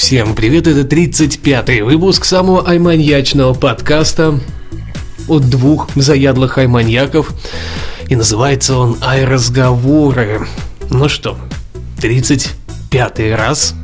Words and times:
Всем 0.00 0.34
привет, 0.34 0.66
это 0.66 0.80
35-й 0.80 1.82
выпуск 1.82 2.24
самого 2.24 2.66
айманьячного 2.66 3.52
подкаста 3.52 4.40
от 5.28 5.50
двух 5.50 5.90
заядлых 5.94 6.56
айманьяков. 6.56 7.30
И 8.08 8.16
называется 8.16 8.76
он 8.76 8.96
«Ай-разговоры». 9.02 10.48
Ну 10.88 11.10
что, 11.10 11.36
35-й 11.98 13.34
раз. 13.34 13.74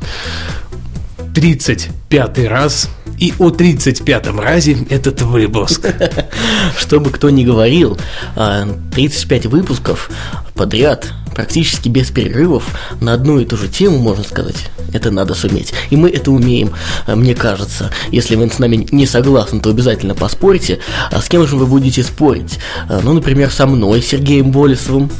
35-й 1.18 2.48
раз. 2.48 2.88
И 3.18 3.32
о 3.38 3.50
35-м 3.50 4.40
разе 4.40 4.76
этот 4.90 5.22
выпуск. 5.22 5.86
Что 6.78 7.00
бы 7.00 7.10
кто 7.10 7.30
ни 7.30 7.44
говорил, 7.44 7.98
35 8.34 9.46
выпусков 9.46 10.10
подряд, 10.54 11.12
практически 11.34 11.88
без 11.88 12.10
перерывов, 12.10 12.64
на 13.00 13.12
одну 13.12 13.38
и 13.38 13.44
ту 13.44 13.56
же 13.56 13.68
тему, 13.68 13.98
можно 13.98 14.24
сказать, 14.24 14.70
это 14.92 15.10
надо 15.10 15.34
суметь. 15.34 15.72
И 15.90 15.96
мы 15.96 16.10
это 16.10 16.30
умеем, 16.30 16.72
мне 17.06 17.34
кажется. 17.34 17.90
Если 18.10 18.36
вы 18.36 18.48
с 18.48 18.58
нами 18.58 18.86
не 18.90 19.06
согласны, 19.06 19.60
то 19.60 19.70
обязательно 19.70 20.14
поспорьте. 20.14 20.80
А 21.10 21.20
с 21.20 21.28
кем 21.28 21.46
же 21.46 21.56
вы 21.56 21.66
будете 21.66 22.02
спорить? 22.02 22.58
Ну, 22.88 23.12
например, 23.12 23.50
со 23.50 23.66
мной, 23.66 24.02
Сергеем 24.02 24.50
Болесовым. 24.50 25.10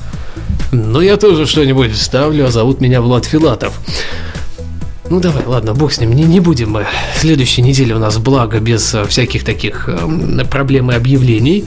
Ну, 0.73 1.01
я 1.01 1.17
тоже 1.17 1.47
что-нибудь 1.47 1.93
вставлю, 1.93 2.47
а 2.47 2.51
зовут 2.51 2.81
меня 2.81 3.01
Влад 3.01 3.25
Филатов. 3.25 3.81
Ну 5.09 5.21
давай, 5.21 5.45
ладно, 5.47 5.73
бог 5.73 5.93
с 5.93 6.01
ним, 6.01 6.13
не, 6.13 6.25
не 6.25 6.41
будем 6.41 6.71
мы. 6.73 6.87
Следующей 7.17 7.63
неделе 7.63 7.95
у 7.95 7.99
нас 8.01 8.19
благо 8.19 8.59
без 8.59 8.93
э, 8.93 9.05
всяких 9.07 9.45
таких 9.45 9.89
э, 9.89 10.45
проблем 10.51 10.91
и 10.91 10.97
объявлений. 10.97 11.65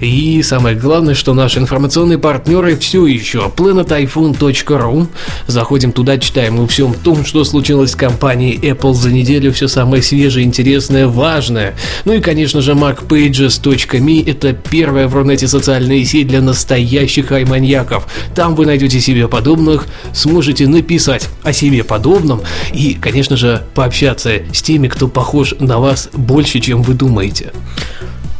И 0.00 0.40
самое 0.44 0.76
главное, 0.76 1.14
что 1.14 1.34
наши 1.34 1.58
информационные 1.58 2.18
партнеры 2.18 2.76
все 2.76 3.04
еще 3.06 3.50
planetiphone.ru. 3.56 5.08
Заходим 5.48 5.90
туда, 5.90 6.18
читаем 6.18 6.60
о 6.60 6.66
всем 6.68 6.94
том, 6.94 7.24
что 7.24 7.42
случилось 7.42 7.90
с 7.90 7.96
компанией 7.96 8.56
Apple 8.56 8.94
за 8.94 9.10
неделю, 9.10 9.52
все 9.52 9.66
самое 9.66 10.00
свежее, 10.00 10.46
интересное, 10.46 11.08
важное. 11.08 11.74
Ну 12.04 12.12
и, 12.12 12.20
конечно 12.20 12.60
же, 12.60 12.72
macpages.me– 12.72 14.24
это 14.30 14.52
первая 14.52 15.08
в 15.08 15.14
Рунете 15.16 15.48
социальная 15.48 16.04
сеть 16.04 16.28
для 16.28 16.40
настоящих 16.40 17.32
айманьяков. 17.32 18.06
Там 18.36 18.54
вы 18.54 18.64
найдете 18.64 19.00
себе 19.00 19.26
подобных, 19.26 19.86
сможете 20.12 20.68
написать 20.68 21.28
о 21.42 21.52
себе 21.52 21.82
подобном 21.82 22.42
и, 22.76 22.94
конечно 22.94 23.36
же, 23.36 23.62
пообщаться 23.74 24.42
с 24.52 24.60
теми, 24.62 24.88
кто 24.88 25.08
похож 25.08 25.54
на 25.58 25.78
вас 25.78 26.10
больше, 26.12 26.60
чем 26.60 26.82
вы 26.82 26.94
думаете. 26.94 27.52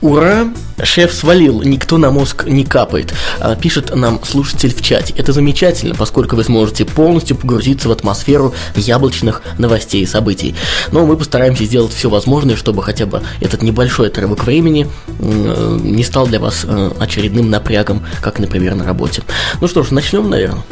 Ура! 0.02 0.48
Шеф 0.82 1.12
свалил, 1.12 1.62
никто 1.62 1.98
на 1.98 2.10
мозг 2.10 2.46
не 2.46 2.64
капает, 2.64 3.14
а, 3.40 3.56
пишет 3.56 3.94
нам 3.94 4.20
слушатель 4.24 4.74
в 4.74 4.82
чате. 4.82 5.14
Это 5.16 5.32
замечательно, 5.32 5.94
поскольку 5.94 6.36
вы 6.36 6.44
сможете 6.44 6.84
полностью 6.84 7.36
погрузиться 7.36 7.88
в 7.88 7.92
атмосферу 7.92 8.54
яблочных 8.74 9.42
новостей 9.58 10.02
и 10.02 10.06
событий. 10.06 10.54
Но 10.92 11.06
мы 11.06 11.16
постараемся 11.16 11.64
сделать 11.64 11.92
все 11.92 12.10
возможное, 12.10 12.56
чтобы 12.56 12.82
хотя 12.82 13.06
бы 13.06 13.22
этот 13.40 13.62
небольшой 13.62 14.08
отрывок 14.08 14.44
времени 14.44 14.88
не 15.18 16.04
стал 16.04 16.26
для 16.26 16.40
вас 16.40 16.64
э, 16.64 16.90
очередным 16.98 17.50
напрягом, 17.50 18.04
как, 18.20 18.38
например, 18.38 18.74
на 18.74 18.84
работе. 18.84 19.22
Ну 19.60 19.68
что 19.68 19.82
ж, 19.82 19.90
начнем, 19.90 20.28
наверное. 20.28 20.62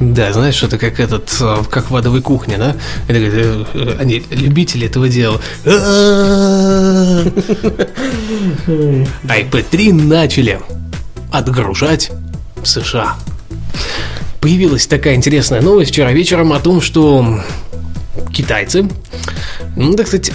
Да, 0.00 0.32
знаешь, 0.32 0.62
это 0.62 0.78
как 0.78 0.98
этот, 0.98 1.30
э, 1.40 1.56
как 1.70 1.90
в 1.90 1.96
адовой 1.96 2.22
кухне, 2.22 2.56
да? 2.56 2.74
Это, 3.06 3.18
э, 3.18 3.96
они 3.98 4.24
любители 4.30 4.86
этого 4.86 5.08
дела. 5.08 5.40
iP3 9.42 9.92
начали 9.92 10.60
отгружать 11.30 12.10
в 12.62 12.66
США. 12.66 13.16
Появилась 14.40 14.86
такая 14.86 15.14
интересная 15.14 15.60
новость 15.60 15.90
вчера 15.92 16.12
вечером 16.12 16.52
о 16.52 16.60
том, 16.60 16.80
что 16.80 17.40
китайцы, 18.32 18.88
ну, 19.76 19.94
так 19.94 20.06
сказать, 20.06 20.32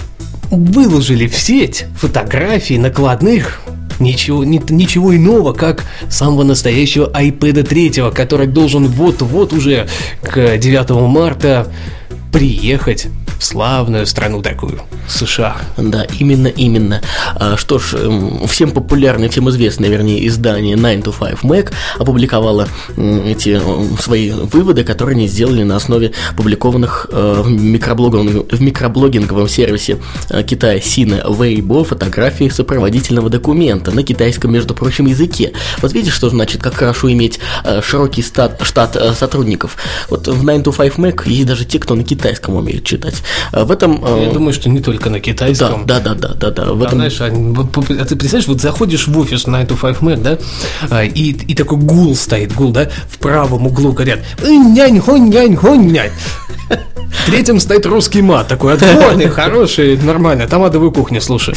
выложили 0.50 1.26
в 1.26 1.36
сеть 1.36 1.86
фотографии 1.98 2.74
накладных 2.74 3.60
ничего, 3.98 4.44
ни, 4.44 4.62
ничего 4.70 5.14
иного, 5.14 5.52
как 5.52 5.84
самого 6.08 6.44
настоящего 6.44 7.10
iPad 7.10 7.62
3, 7.64 8.10
который 8.14 8.46
должен 8.46 8.86
вот-вот 8.86 9.52
уже 9.52 9.88
к 10.22 10.56
9 10.56 10.90
марта 11.08 11.68
приехать 12.32 13.08
в 13.38 13.44
славную 13.44 14.06
страну 14.06 14.42
такую, 14.42 14.80
США. 15.08 15.56
Да, 15.76 16.06
именно, 16.18 16.48
именно. 16.48 17.02
А, 17.34 17.56
что 17.56 17.78
ж, 17.78 17.94
эм, 17.94 18.46
всем 18.46 18.70
популярное, 18.70 19.28
всем 19.28 19.48
известное, 19.50 19.88
вернее, 19.88 20.26
издание 20.26 20.76
9 20.76 21.04
to 21.04 21.14
5 21.18 21.42
Mac 21.42 21.72
опубликовало 21.98 22.68
эти 22.96 23.60
свои 24.00 24.30
выводы, 24.30 24.84
которые 24.84 25.16
они 25.16 25.28
сделали 25.28 25.62
на 25.62 25.76
основе 25.76 26.12
публикованных 26.36 27.08
э, 27.10 27.42
в, 27.44 27.50
микроблогинговом, 27.50 28.46
в 28.50 28.60
микроблогинговом 28.60 29.48
сервисе 29.48 29.98
э, 30.30 30.42
Китая 30.42 30.80
Сина 30.80 31.22
Weibo 31.26 31.84
фотографий 31.84 32.48
сопроводительного 32.50 33.28
документа 33.28 33.90
на 33.90 34.02
китайском, 34.02 34.52
между 34.52 34.74
прочим, 34.74 35.06
языке. 35.06 35.52
Вот 35.82 35.92
видишь, 35.92 36.14
что 36.14 36.30
значит, 36.30 36.62
как 36.62 36.74
хорошо 36.74 37.12
иметь 37.12 37.38
э, 37.64 37.82
широкий 37.82 38.22
стат, 38.22 38.60
штат 38.62 38.96
сотрудников. 39.16 39.76
Вот 40.08 40.26
в 40.26 40.40
9 40.40 40.66
to 40.66 40.74
5 40.76 40.94
Mac 40.94 41.28
есть 41.28 41.46
даже 41.46 41.64
те, 41.64 41.78
кто 41.78 41.94
на 41.94 42.02
китайском 42.02 42.15
умеет 42.56 42.84
читать. 42.84 43.22
А 43.52 43.64
в 43.64 43.70
этом... 43.70 44.04
Я 44.22 44.32
думаю, 44.32 44.52
что 44.52 44.68
не 44.68 44.80
только 44.80 45.10
на 45.10 45.20
китайском. 45.20 45.86
Да, 45.86 46.00
да, 46.00 46.14
да, 46.14 46.34
да, 46.34 46.50
да. 46.50 46.72
В 46.72 46.82
этом... 46.82 46.98
Знаешь, 46.98 47.20
а 47.20 47.30
ты 48.04 48.16
представляешь, 48.16 48.48
вот 48.48 48.60
заходишь 48.60 49.06
в 49.06 49.18
офис 49.18 49.46
на 49.46 49.62
эту 49.62 49.76
5 49.76 49.96
Mac, 49.98 50.22
да, 50.22 50.38
а, 50.90 51.04
и, 51.04 51.30
и 51.30 51.54
такой 51.54 51.78
гул 51.78 52.14
стоит, 52.14 52.54
гул, 52.54 52.72
да, 52.72 52.88
в 53.08 53.18
правом 53.18 53.66
углу 53.66 53.92
говорят, 53.92 54.20
нянь, 54.42 55.00
хонь, 55.00 55.28
нянь, 55.28 55.56
хонь, 55.56 55.90
нянь. 55.92 56.10
В 56.68 57.30
третьем 57.30 57.60
стоит 57.60 57.86
русский 57.86 58.22
мат, 58.22 58.48
такой 58.48 58.74
отборный, 58.74 59.28
хороший, 59.28 59.96
нормально, 59.96 60.46
там 60.46 60.62
адовую 60.62 60.92
кухню, 60.92 61.20
слушай. 61.20 61.54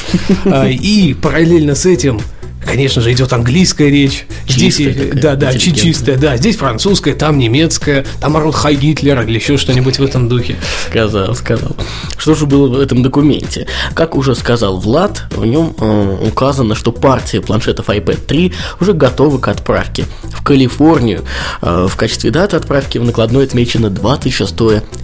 И 0.67 1.15
параллельно 1.21 1.75
с 1.75 1.85
этим 1.85 2.21
Конечно 2.65 3.01
же, 3.01 3.11
идет 3.13 3.31
английская 3.33 3.89
речь. 3.89 4.25
Чистая 4.45 4.91
здесь, 4.91 5.09
такая, 5.09 5.21
да, 5.21 5.35
да, 5.35 5.53
чистая, 5.53 6.17
да. 6.17 6.37
Здесь 6.37 6.57
французская, 6.57 7.13
там 7.13 7.37
немецкая, 7.37 8.05
там 8.19 8.35
орут 8.37 8.55
Хай 8.55 8.75
Гитлер 8.75 9.21
или 9.21 9.35
еще 9.35 9.57
что-нибудь 9.57 9.97
в 9.97 10.03
этом 10.03 10.27
духе. 10.27 10.57
Сказал, 10.87 11.33
сказал. 11.35 11.75
Что 12.17 12.35
же 12.35 12.45
было 12.45 12.67
в 12.67 12.79
этом 12.79 13.01
документе? 13.01 13.67
Как 13.93 14.15
уже 14.15 14.35
сказал 14.35 14.77
Влад, 14.77 15.23
в 15.31 15.45
нем 15.45 15.73
э, 15.79 16.17
указано, 16.27 16.75
что 16.75 16.91
партия 16.91 17.41
планшетов 17.41 17.89
iPad 17.89 18.25
3 18.25 18.53
уже 18.79 18.93
готова 18.93 19.39
к 19.39 19.47
отправке 19.47 20.05
в 20.23 20.43
Калифорнию. 20.43 21.23
Э, 21.61 21.87
в 21.89 21.95
качестве 21.95 22.29
даты 22.29 22.57
отправки 22.57 22.97
в 22.97 23.05
накладной 23.05 23.45
отмечено 23.45 23.89
26 23.89 24.55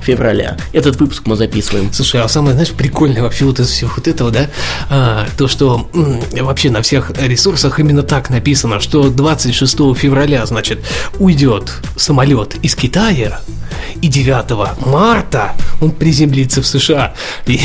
февраля. 0.01 0.57
Этот 0.73 0.97
выпуск 0.97 1.23
мы 1.25 1.35
записываем. 1.35 1.91
Слушай, 1.93 2.21
а 2.21 2.27
самое, 2.27 2.53
знаешь, 2.53 2.71
прикольное 2.71 3.21
вообще 3.23 3.45
вот 3.45 3.59
из 3.59 3.69
всего 3.69 3.91
вот 3.95 4.07
этого, 4.07 4.29
да, 4.29 4.49
а, 4.89 5.25
то, 5.37 5.47
что 5.47 5.89
м, 5.93 6.21
вообще 6.43 6.69
на 6.69 6.81
всех 6.81 7.11
ресурсах 7.17 7.44
ресурсах 7.45 7.79
именно 7.79 8.01
так 8.01 8.31
написано, 8.31 8.79
что 8.79 9.09
26 9.09 9.77
февраля, 9.95 10.47
значит, 10.47 10.79
уйдет 11.19 11.73
самолет 11.95 12.55
из 12.63 12.73
Китая, 12.75 13.39
и 14.01 14.07
9 14.07 14.85
марта 14.85 15.53
он 15.79 15.91
приземлится 15.91 16.63
в 16.63 16.67
США. 16.67 17.13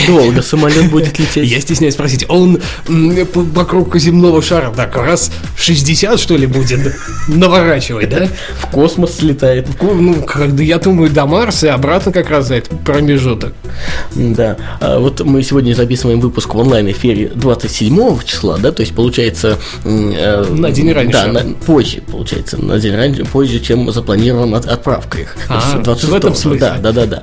Долго 0.07 0.43
самолет 0.43 0.91
будет 0.91 1.19
лететь. 1.19 1.51
Я 1.51 1.61
стесняюсь 1.63 1.95
спросить, 1.95 2.27
он 2.29 2.61
вокруг 2.87 3.97
земного 3.97 4.43
шара 4.43 4.71
так 4.71 4.95
раз 4.97 5.31
60, 5.57 6.21
что 6.21 6.37
ли, 6.37 6.47
будет 6.47 6.95
наворачивать, 7.29 8.11
да? 8.11 8.29
В 8.59 8.67
космос 8.67 9.17
слетает. 9.17 9.67
Ну, 9.81 10.27
я 10.59 10.79
думаю, 10.79 11.11
до 11.11 11.25
Марса 11.25 11.69
и 11.69 11.71
обратно 11.71 12.13
как 12.13 12.29
раз 12.29 12.49
за 12.49 12.57
этот 12.57 12.79
промежуток. 12.85 13.55
Да. 14.15 14.59
А 14.81 14.99
вот 14.99 15.21
мы 15.21 15.43
сегодня 15.43 15.73
записываем 15.75 16.21
выпуск 16.21 16.55
в 16.55 16.59
онлайн-эфире 16.59 17.33
27 17.35 18.19
числа, 18.25 18.59
да, 18.59 18.73
то 18.73 18.83
есть 18.83 18.95
получается 18.95 19.59
э, 19.85 20.45
На 20.51 20.71
день 20.71 20.93
раньше. 20.93 21.13
Да, 21.13 21.27
на- 21.27 21.55
позже, 21.67 22.03
получается, 22.11 22.57
на 22.63 22.79
день 22.79 22.95
раньше, 22.95 23.25
позже, 23.25 23.61
чем 23.61 23.91
запланирована 23.93 24.59
от- 24.59 24.67
отправка 24.67 25.19
их. 25.19 25.37
А, 25.49 25.61
в 25.61 25.81
этом 25.81 25.95
26-го. 25.95 26.35
смысле. 26.35 26.59
Да, 26.61 26.79
да, 26.79 26.93
да, 26.93 27.07
да. 27.07 27.23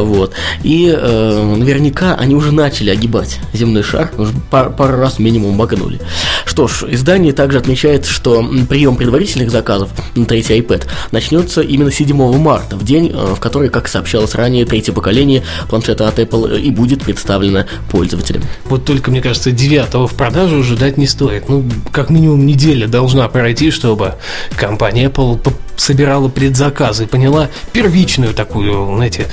Вот. 0.00 0.32
И 0.62 0.94
э, 0.96 1.54
наверняка 1.56 2.14
они 2.14 2.34
уже 2.34 2.52
начали 2.52 2.90
огибать 2.90 3.38
земной 3.52 3.82
шар, 3.82 4.10
уже 4.18 4.32
пар- 4.50 4.70
пару 4.70 4.96
раз 4.98 5.18
минимум 5.18 5.56
багнули. 5.56 6.00
Что 6.44 6.66
ж, 6.68 6.84
издание 6.88 7.32
также 7.32 7.58
отмечает, 7.58 8.06
что 8.06 8.42
прием 8.68 8.96
предварительных 8.96 9.50
заказов 9.50 9.90
на 10.14 10.24
третий 10.24 10.58
iPad 10.60 10.84
начнется 11.12 11.60
именно 11.60 11.90
7 11.92 12.36
марта, 12.38 12.76
в 12.76 12.84
день, 12.84 13.12
э, 13.14 13.34
в 13.34 13.40
который, 13.40 13.68
как 13.68 13.88
сообщалось 13.88 14.34
ранее, 14.34 14.64
третье 14.64 14.92
поколение 14.92 15.42
планшета 15.68 16.08
от 16.08 16.18
Apple 16.18 16.60
и 16.60 16.70
будет 16.70 17.02
представлено 17.02 17.64
пользователям. 17.90 18.42
Вот 18.66 18.84
только, 18.84 19.10
мне 19.10 19.20
кажется, 19.20 19.50
9 19.52 20.06
в 20.10 20.14
продажу 20.14 20.58
уже 20.58 20.76
дать 20.76 20.96
не 20.96 21.06
стоит. 21.06 21.48
Ну, 21.48 21.64
как 21.92 22.10
минимум 22.10 22.46
неделя 22.46 22.86
должна 22.86 23.28
пройти, 23.28 23.70
чтобы 23.70 24.14
компания 24.56 25.06
Apple 25.06 25.40
собирала 25.76 26.28
предзаказы 26.28 27.04
и 27.04 27.06
поняла 27.06 27.48
первичную 27.72 28.34
такую, 28.34 28.94
знаете, 28.94 29.26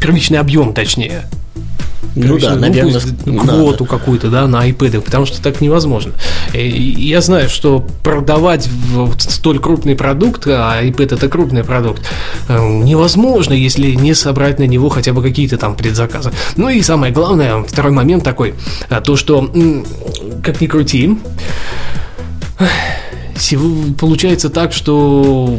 первичный 0.00 0.38
объем, 0.38 0.72
точнее. 0.72 1.24
Ну 2.14 2.22
да, 2.22 2.28
Первичную, 2.28 2.60
наверное, 2.60 3.00
надо. 3.26 3.52
квоту 3.54 3.84
какую-то, 3.84 4.30
да, 4.30 4.46
на 4.46 4.68
iPad, 4.68 5.00
потому 5.00 5.26
что 5.26 5.42
так 5.42 5.60
невозможно. 5.60 6.12
Я 6.54 7.20
знаю, 7.20 7.48
что 7.48 7.84
продавать 8.04 8.68
в- 8.68 9.16
в 9.16 9.20
столь 9.20 9.58
крупный 9.58 9.96
продукт, 9.96 10.46
а 10.46 10.80
iPad 10.82 11.16
это 11.16 11.28
крупный 11.28 11.64
продукт, 11.64 12.02
э, 12.48 12.56
невозможно, 12.84 13.52
если 13.52 13.92
не 13.94 14.14
собрать 14.14 14.58
на 14.60 14.64
него 14.64 14.88
хотя 14.90 15.12
бы 15.12 15.22
какие-то 15.22 15.58
там 15.58 15.74
предзаказы. 15.74 16.30
Ну 16.56 16.68
и 16.68 16.82
самое 16.82 17.12
главное, 17.12 17.62
второй 17.64 17.90
момент 17.92 18.22
такой, 18.22 18.54
а, 18.90 19.00
то, 19.00 19.16
что, 19.16 19.50
как 20.44 20.60
ни 20.60 20.66
крути, 20.68 21.18
получается 23.98 24.50
так, 24.50 24.72
что 24.72 25.58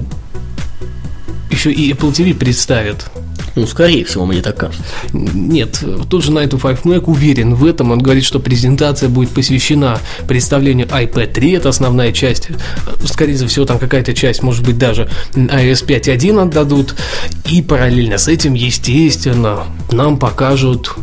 еще 1.50 1.72
и 1.72 1.92
Apple 1.94 2.12
TV 2.12 2.34
представит 2.34 3.06
Ну, 3.56 3.68
скорее 3.68 4.06
всего, 4.06 4.25
мне 4.25 4.42
так 4.42 4.57
кажется. 4.57 4.84
нет, 5.13 5.84
тот 6.10 6.24
же 6.24 6.31
Night 6.31 6.50
to 6.50 6.62
5 6.62 6.86
Mac 6.86 7.04
уверен 7.07 7.56
в 7.56 7.66
этом. 7.66 7.92
Он 7.92 8.00
говорит, 8.00 8.24
что 8.24 8.40
презентация 8.40 9.10
будет 9.10 9.30
посвящена 9.30 10.00
представлению 10.28 10.88
iPad 10.88 11.34
3, 11.34 11.51
это 11.51 11.69
основная 11.69 12.12
часть. 12.12 12.50
Скорее 13.06 13.36
всего, 13.48 13.66
там 13.66 13.80
какая-то 13.80 14.13
часть, 14.13 14.44
может 14.44 14.66
быть, 14.66 14.78
даже 14.78 15.10
iOS 15.34 15.86
5.1 15.86 16.42
отдадут. 16.42 16.96
И 17.46 17.62
параллельно 17.62 18.18
с 18.18 18.28
этим, 18.28 18.54
естественно, 18.54 19.66
нам 19.92 20.18
покажут 20.18 20.95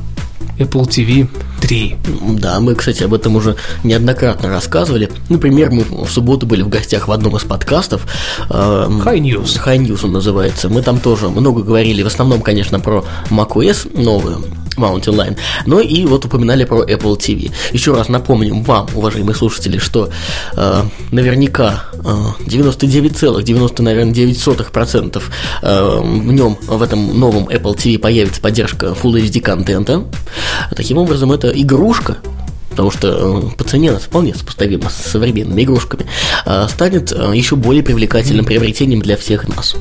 Apple 0.58 0.86
TV 0.86 1.28
3. 1.60 1.96
Да, 2.38 2.60
мы, 2.60 2.74
кстати, 2.74 3.02
об 3.02 3.14
этом 3.14 3.36
уже 3.36 3.56
неоднократно 3.84 4.48
рассказывали. 4.48 5.10
Например, 5.28 5.70
мы 5.70 5.84
в 5.84 6.08
субботу 6.08 6.46
были 6.46 6.62
в 6.62 6.68
гостях 6.68 7.08
в 7.08 7.12
одном 7.12 7.36
из 7.36 7.44
подкастов. 7.44 8.06
эм, 8.50 9.00
High 9.00 9.20
News. 9.20 9.60
High 9.64 9.78
News 9.86 10.00
он 10.04 10.12
называется. 10.12 10.68
Мы 10.68 10.82
там 10.82 10.98
тоже 11.00 11.28
много 11.28 11.62
говорили, 11.62 12.02
в 12.02 12.06
основном, 12.06 12.40
конечно, 12.42 12.80
про 12.80 13.04
macOS 13.30 14.00
новую, 14.00 14.44
Mountain 14.76 15.16
Lion, 15.16 15.36
но 15.66 15.80
и 15.80 16.04
вот 16.04 16.24
упоминали 16.24 16.64
про 16.64 16.84
Apple 16.84 17.16
TV. 17.16 17.50
Еще 17.72 17.94
раз 17.94 18.08
напомним 18.08 18.62
вам, 18.62 18.86
уважаемые 18.94 19.34
слушатели, 19.34 19.78
что 19.78 20.10
э, 20.54 20.82
наверняка 21.10 21.84
э, 22.06 22.44
99,90, 22.46 23.82
наверное, 23.82 24.12
9% 24.12 25.22
э, 25.62 26.00
в 26.00 26.32
нем, 26.32 26.58
в 26.66 26.82
этом 26.82 27.18
новом 27.18 27.48
Apple 27.48 27.76
TV 27.76 27.98
появится 27.98 28.40
поддержка 28.40 28.86
Full 28.86 29.22
HD 29.22 29.40
контента. 29.40 30.04
Таким 30.74 30.98
образом, 30.98 31.32
это 31.32 31.48
игрушка, 31.48 32.18
потому 32.70 32.90
что 32.90 33.08
э, 33.08 33.56
по 33.56 33.64
цене 33.64 33.90
она 33.90 33.98
вполне 33.98 34.34
сопоставима 34.34 34.90
с 34.90 34.96
современными 34.96 35.62
игрушками, 35.62 36.06
э, 36.44 36.66
станет 36.68 37.12
э, 37.12 37.32
еще 37.34 37.56
более 37.56 37.82
привлекательным 37.82 38.44
приобретением 38.44 39.00
для 39.00 39.16
всех 39.16 39.48
нас. 39.48 39.76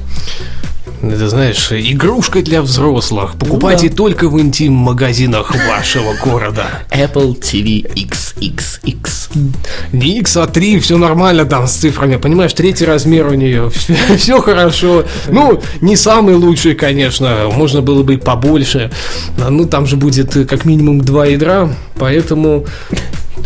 Это, 1.12 1.30
знаешь, 1.30 1.72
игрушка 1.72 2.42
для 2.42 2.62
взрослых. 2.62 3.36
Покупайте 3.40 3.90
только 3.90 4.28
в 4.28 4.40
интим-магазинах 4.42 5.54
вашего 5.68 6.14
города. 6.16 6.66
Apple 6.90 7.40
TV 7.40 7.86
XXX. 7.94 9.46
Не 9.92 10.20
X, 10.20 10.38
а 10.38 10.48
3, 10.48 10.80
все 10.80 10.98
нормально 10.98 11.46
там 11.46 11.68
с 11.68 11.74
цифрами. 11.74 12.16
Понимаешь, 12.16 12.54
третий 12.54 12.86
размер 12.86 13.28
у 13.28 13.34
нее. 13.34 13.70
Все 14.18 14.42
хорошо. 14.42 15.04
Ну, 15.28 15.62
не 15.82 15.96
самый 15.96 16.36
лучший, 16.36 16.76
конечно. 16.76 17.50
Можно 17.52 17.82
было 17.82 18.04
бы 18.04 18.16
и 18.16 18.18
побольше. 18.18 18.92
А, 19.40 19.50
Ну, 19.50 19.66
там 19.66 19.86
же 19.86 19.98
будет 19.98 20.36
э, 20.36 20.46
как 20.46 20.66
минимум 20.66 21.02
два 21.02 21.26
ядра. 21.26 21.70
Поэтому 22.00 22.66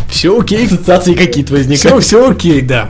все 0.08 0.38
окей. 0.38 0.66
Ассоциации 0.66 1.14
какие-то 1.14 1.48
Все, 1.54 1.58
возникают. 1.58 2.04
все 2.04 2.30
окей, 2.30 2.60
да. 2.62 2.88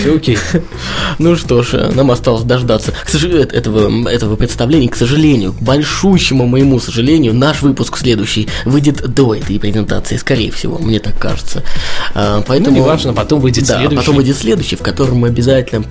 Все 0.00 0.16
окей. 0.16 0.38
Ну 1.18 1.36
что 1.36 1.62
ж, 1.62 1.70
э, 1.74 1.92
нам 1.94 2.10
осталось 2.10 2.44
дождаться 2.44 2.92
к 3.04 3.08
сожалению, 3.08 3.48
этого, 3.52 4.08
этого 4.08 4.36
представления. 4.36 4.88
К 4.88 4.96
сожалению, 4.96 5.52
к 5.52 5.60
большущему 5.60 6.46
моему 6.46 6.80
сожалению, 6.80 7.34
наш 7.34 7.62
выпуск 7.62 7.98
следующий 7.98 8.48
выйдет 8.64 9.12
до 9.12 9.34
этой 9.34 9.58
презентации, 9.58 10.16
скорее 10.16 10.50
всего, 10.50 10.78
мне 10.78 10.98
так 10.98 11.18
кажется. 11.18 11.62
А, 12.14 12.38
Ну, 12.38 12.44
Поэтому, 12.46 12.76
неважно, 12.76 13.12
потом 13.12 13.40
выйдет 13.40 13.66
да, 13.66 13.78
следующий. 13.78 13.96
потом 13.96 14.16
выйдет 14.16 14.36
следующий, 14.38 14.76
в 14.76 14.82
котором 14.82 15.18
мы 15.18 15.28
обязательно 15.28 15.84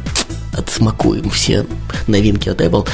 отсмакуем 0.53 1.29
все 1.29 1.65
новинки 2.07 2.49
от 2.49 2.61
Apple. 2.61 2.87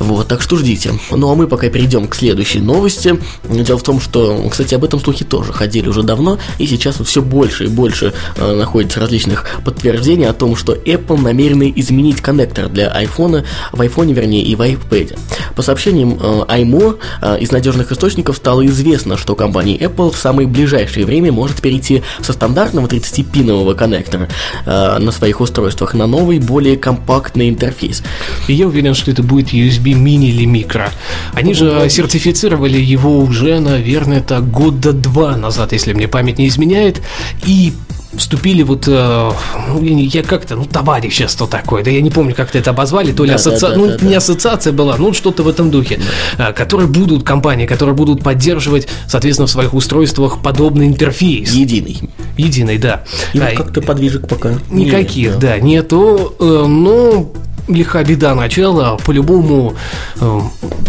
Вот, 0.00 0.28
так 0.28 0.40
что 0.40 0.56
ждите. 0.56 0.92
Ну 1.10 1.30
а 1.30 1.34
мы 1.34 1.46
пока 1.46 1.68
перейдем 1.68 2.08
к 2.08 2.14
следующей 2.14 2.60
новости. 2.60 3.20
Дело 3.44 3.78
в 3.78 3.82
том, 3.82 4.00
что, 4.00 4.48
кстати, 4.50 4.74
об 4.74 4.82
этом 4.82 4.98
слухи 4.98 5.24
тоже 5.24 5.52
ходили 5.52 5.88
уже 5.88 6.02
давно, 6.02 6.38
и 6.58 6.66
сейчас 6.66 6.96
все 7.04 7.20
больше 7.20 7.66
и 7.66 7.68
больше 7.68 8.14
э, 8.36 8.54
находится 8.54 8.98
различных 8.98 9.46
подтверждений 9.62 10.26
о 10.26 10.32
том, 10.32 10.56
что 10.56 10.74
Apple 10.74 11.20
намерены 11.20 11.70
изменить 11.76 12.22
коннектор 12.22 12.68
для 12.68 12.88
iPhone, 12.88 13.44
в 13.72 13.80
iPhone, 13.80 14.12
вернее, 14.14 14.42
и 14.42 14.54
в 14.54 14.62
iPad. 14.62 15.18
По 15.54 15.62
сообщениям 15.62 16.14
э, 16.14 16.44
iMore, 16.48 16.98
э, 17.20 17.38
из 17.40 17.52
надежных 17.52 17.92
источников 17.92 18.36
стало 18.36 18.64
известно, 18.66 19.18
что 19.18 19.34
компания 19.34 19.76
Apple 19.76 20.12
в 20.12 20.16
самое 20.16 20.48
ближайшее 20.48 21.04
время 21.04 21.30
может 21.30 21.60
перейти 21.60 22.02
со 22.22 22.32
стандартного 22.32 22.86
30-пинового 22.86 23.74
коннектора 23.74 24.30
э, 24.64 24.98
на 24.98 25.12
своих 25.12 25.42
устройствах 25.42 25.92
на 25.92 26.06
новый, 26.06 26.38
более 26.38 26.78
компактный 26.78 27.50
интерфейс. 27.50 28.02
Я 28.48 28.66
уверен, 28.66 28.94
что 28.94 29.10
это 29.10 29.22
будет 29.22 29.52
USB 29.52 29.89
мини 29.94 30.28
или 30.28 30.44
микро. 30.44 30.90
Они 31.34 31.54
же 31.54 31.88
сертифицировали 31.88 32.78
его 32.78 33.18
уже, 33.18 33.60
наверное, 33.60 34.18
это 34.18 34.40
года 34.40 34.92
два 34.92 35.36
назад, 35.36 35.72
если 35.72 35.92
мне 35.92 36.08
память 36.08 36.38
не 36.38 36.48
изменяет. 36.48 37.00
И 37.46 37.72
вступили 38.14 38.62
вот, 38.62 38.88
э, 38.88 39.30
ну, 39.68 39.82
я, 39.84 40.22
как-то, 40.24 40.56
ну, 40.56 40.64
товарищество 40.64 41.46
такое, 41.46 41.84
да 41.84 41.90
я 41.90 42.00
не 42.00 42.10
помню, 42.10 42.34
как-то 42.34 42.58
это 42.58 42.70
обозвали, 42.70 43.12
то 43.12 43.22
ли 43.22 43.30
Да, 43.30 43.36
ассоциация, 43.36 43.68
да, 43.70 43.74
да, 43.76 43.80
ну, 43.80 43.86
да, 43.98 44.04
не 44.04 44.10
да. 44.12 44.16
ассоциация 44.18 44.72
была, 44.72 44.96
ну, 44.96 45.12
что-то 45.12 45.44
в 45.44 45.48
этом 45.48 45.70
духе, 45.70 46.00
э, 46.36 46.52
которые 46.52 46.88
будут, 46.88 47.22
компании, 47.22 47.66
которые 47.66 47.94
будут 47.94 48.24
поддерживать, 48.24 48.88
соответственно, 49.06 49.46
в 49.46 49.50
своих 49.50 49.74
устройствах 49.74 50.42
подобный 50.42 50.88
интерфейс. 50.88 51.52
Единый. 51.52 52.10
Единый, 52.36 52.78
да. 52.78 53.04
И 53.32 53.38
А, 53.38 53.54
как-то 53.54 53.80
подвижек 53.80 54.26
пока 54.26 54.54
Никаких, 54.70 55.30
нет, 55.32 55.38
да, 55.38 55.58
нету. 55.60 56.34
э, 56.40 56.64
Но 56.66 57.30
лиха 57.68 58.02
беда 58.04 58.34
начала, 58.34 58.96
по-любому, 58.96 59.74
э, 60.20 60.40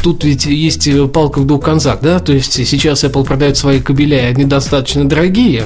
тут 0.04 0.24
ведь 0.24 0.46
есть 0.46 0.88
э, 0.88 1.08
палка 1.08 1.40
в 1.40 1.48
двух 1.48 1.64
концах, 1.64 2.00
да, 2.02 2.20
то 2.20 2.34
есть 2.34 2.54
сейчас 2.54 3.04
Apple 3.04 3.26
продает 3.26 3.58
свои 3.58 3.80
кабеля, 3.80 4.28
они 4.28 4.46
достаточно 4.46 5.08
дорогие, 5.08 5.66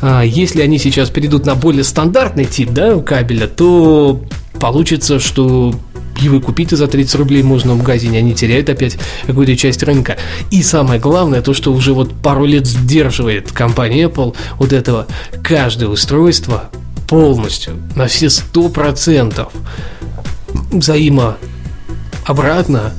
А 0.00 0.22
если 0.22 0.62
они 0.62 0.78
сейчас 0.78 1.10
перейдут 1.10 1.46
на 1.46 1.54
более 1.54 1.84
стандартный 1.84 2.44
тип, 2.44 2.70
да, 2.70 2.98
кабеля, 3.00 3.46
то 3.46 4.20
получится, 4.58 5.18
что 5.18 5.74
его 6.20 6.40
купить 6.40 6.72
и 6.72 6.76
за 6.76 6.86
30 6.86 7.14
рублей 7.16 7.42
можно 7.42 7.74
в 7.74 7.78
магазине, 7.78 8.18
они 8.18 8.34
теряют 8.34 8.68
опять 8.68 8.98
какую-то 9.26 9.56
часть 9.56 9.82
рынка. 9.82 10.16
И 10.50 10.62
самое 10.62 11.00
главное, 11.00 11.42
то, 11.42 11.54
что 11.54 11.72
уже 11.72 11.94
вот 11.94 12.14
пару 12.14 12.44
лет 12.44 12.66
сдерживает 12.66 13.52
компания 13.52 14.04
Apple 14.04 14.36
вот 14.58 14.72
этого, 14.72 15.06
каждое 15.42 15.88
устройство 15.88 16.70
полностью, 17.10 17.76
на 17.96 18.06
все 18.06 18.26
100% 18.26 19.48
взаимообратно 20.70 22.92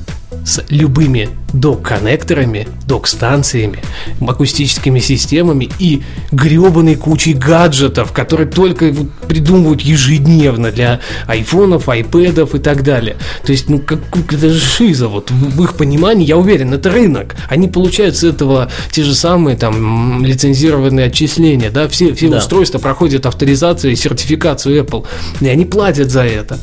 с 0.44 0.62
любыми 0.68 1.30
док-коннекторами, 1.52 2.68
док-станциями, 2.86 3.80
акустическими 4.26 5.00
системами 5.00 5.68
и 5.78 6.02
гребаной 6.30 6.96
кучей 6.96 7.34
гаджетов, 7.34 8.12
которые 8.12 8.48
только 8.48 8.90
вот 8.92 9.10
придумывают 9.28 9.82
ежедневно 9.82 10.70
для 10.70 11.00
айфонов, 11.26 11.88
айпэдов 11.88 12.54
и 12.54 12.58
так 12.58 12.82
далее. 12.82 13.16
То 13.44 13.52
есть, 13.52 13.68
ну, 13.68 13.78
как, 13.78 14.00
это 14.30 14.50
же 14.50 14.60
шиза, 14.60 15.08
вот 15.08 15.30
в, 15.30 15.62
их 15.62 15.74
понимании, 15.74 16.26
я 16.26 16.36
уверен, 16.36 16.72
это 16.72 16.90
рынок. 16.90 17.36
Они 17.48 17.68
получают 17.68 18.16
с 18.16 18.24
этого 18.24 18.70
те 18.90 19.02
же 19.02 19.14
самые 19.14 19.56
там 19.56 20.24
лицензированные 20.24 21.06
отчисления, 21.06 21.70
да, 21.70 21.88
все, 21.88 22.14
все 22.14 22.28
Да. 22.28 22.38
устройства 22.38 22.78
проходят 22.78 23.26
авторизацию 23.26 23.92
и 23.92 23.96
сертификацию 23.96 24.82
Apple, 24.84 25.06
и 25.40 25.48
они 25.48 25.64
платят 25.64 26.10
за 26.10 26.24
это. 26.24 26.58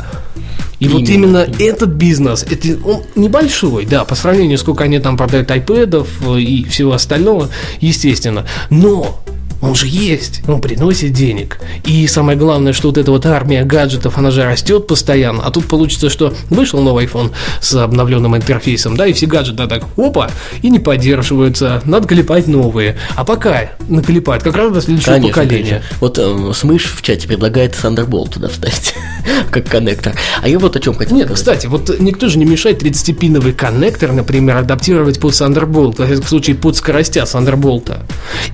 И 0.80 0.88
вот 0.88 1.02
Именно. 1.02 1.44
именно 1.44 1.48
этот 1.60 1.90
бизнес, 1.90 2.44
это 2.50 2.78
он 2.88 3.04
небольшой, 3.16 3.86
да, 3.86 4.06
по 4.06 4.16
сравнению, 4.16 4.58
сколько 4.80 4.86
они 4.86 5.00
там 5.00 5.18
продают 5.18 5.52
iPad'ов 5.52 6.08
э, 6.22 6.40
и 6.40 6.64
всего 6.64 6.94
остального, 6.94 7.50
естественно. 7.82 8.46
Но 8.70 9.22
он 9.62 9.76
же 9.76 9.88
есть, 9.88 10.42
он 10.48 10.62
приносит 10.62 11.12
денег. 11.12 11.60
И 11.86 12.08
самое 12.08 12.38
главное, 12.38 12.74
что 12.74 12.88
вот 12.90 12.98
эта 12.98 13.12
вот 13.12 13.26
армия 13.26 13.64
гаджетов, 13.66 14.18
она 14.18 14.32
же 14.32 14.44
растет 14.46 14.88
постоянно. 14.88 15.44
А 15.44 15.52
тут 15.52 15.66
получится, 15.68 16.10
что 16.10 16.34
вышел 16.50 16.82
новый 16.82 17.06
iPhone 17.06 17.32
с 17.62 17.74
обновленным 17.76 18.36
интерфейсом, 18.38 18.96
да, 18.96 19.06
и 19.06 19.14
все 19.14 19.26
гаджеты 19.26 19.68
так, 19.68 19.84
опа, 19.98 20.32
и 20.62 20.70
не 20.70 20.80
поддерживаются. 20.80 21.82
Надо 21.86 22.08
клепать 22.08 22.48
новые. 22.48 22.98
А 23.16 23.26
пока 23.26 23.72
наклепают, 23.90 24.44
как 24.44 24.56
раз 24.56 24.72
до 24.72 24.82
следующего 24.82 25.14
Конечно, 25.14 25.42
поколения. 25.42 25.70
конечно. 25.70 25.98
Вот 26.00 26.18
э, 26.20 26.54
Смыш 26.54 26.86
в 26.86 27.02
чате 27.02 27.28
предлагает 27.28 27.74
Thunderbolt 27.74 28.34
туда 28.34 28.48
вставить, 28.48 28.94
как 29.52 29.68
коннектор. 29.68 30.14
А 30.42 30.48
я 30.48 30.58
вот 30.60 30.76
о 30.76 30.80
чем 30.80 30.96
хотел 30.96 31.18
Нет, 31.18 31.26
сказать. 31.28 31.40
кстати, 31.60 31.68
вот 31.68 32.00
никто 32.00 32.30
же 32.30 32.38
не 32.38 32.46
мешает 32.46 32.82
30-пиновый 32.82 33.54
коннектор, 33.54 34.12
например, 34.14 34.58
адаптировать 34.58 35.20
под 35.20 35.34
Thunderbolt, 35.34 36.02
в 36.22 36.28
случае 36.28 36.56
под 36.56 36.76
скоростя 36.78 37.22
Thunderbolt, 37.22 37.98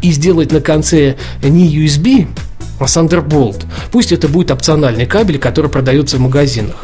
и 0.02 0.12
сделать 0.12 0.52
на 0.52 0.62
конце 0.62 0.95
не 1.42 1.78
USB, 1.78 2.28
а 2.80 2.86
Thunderbolt. 2.86 3.66
Пусть 3.92 4.12
это 4.12 4.28
будет 4.28 4.52
опциональный 4.52 5.06
кабель, 5.06 5.38
который 5.38 5.70
продается 5.70 6.18
в 6.18 6.20
магазинах. 6.20 6.76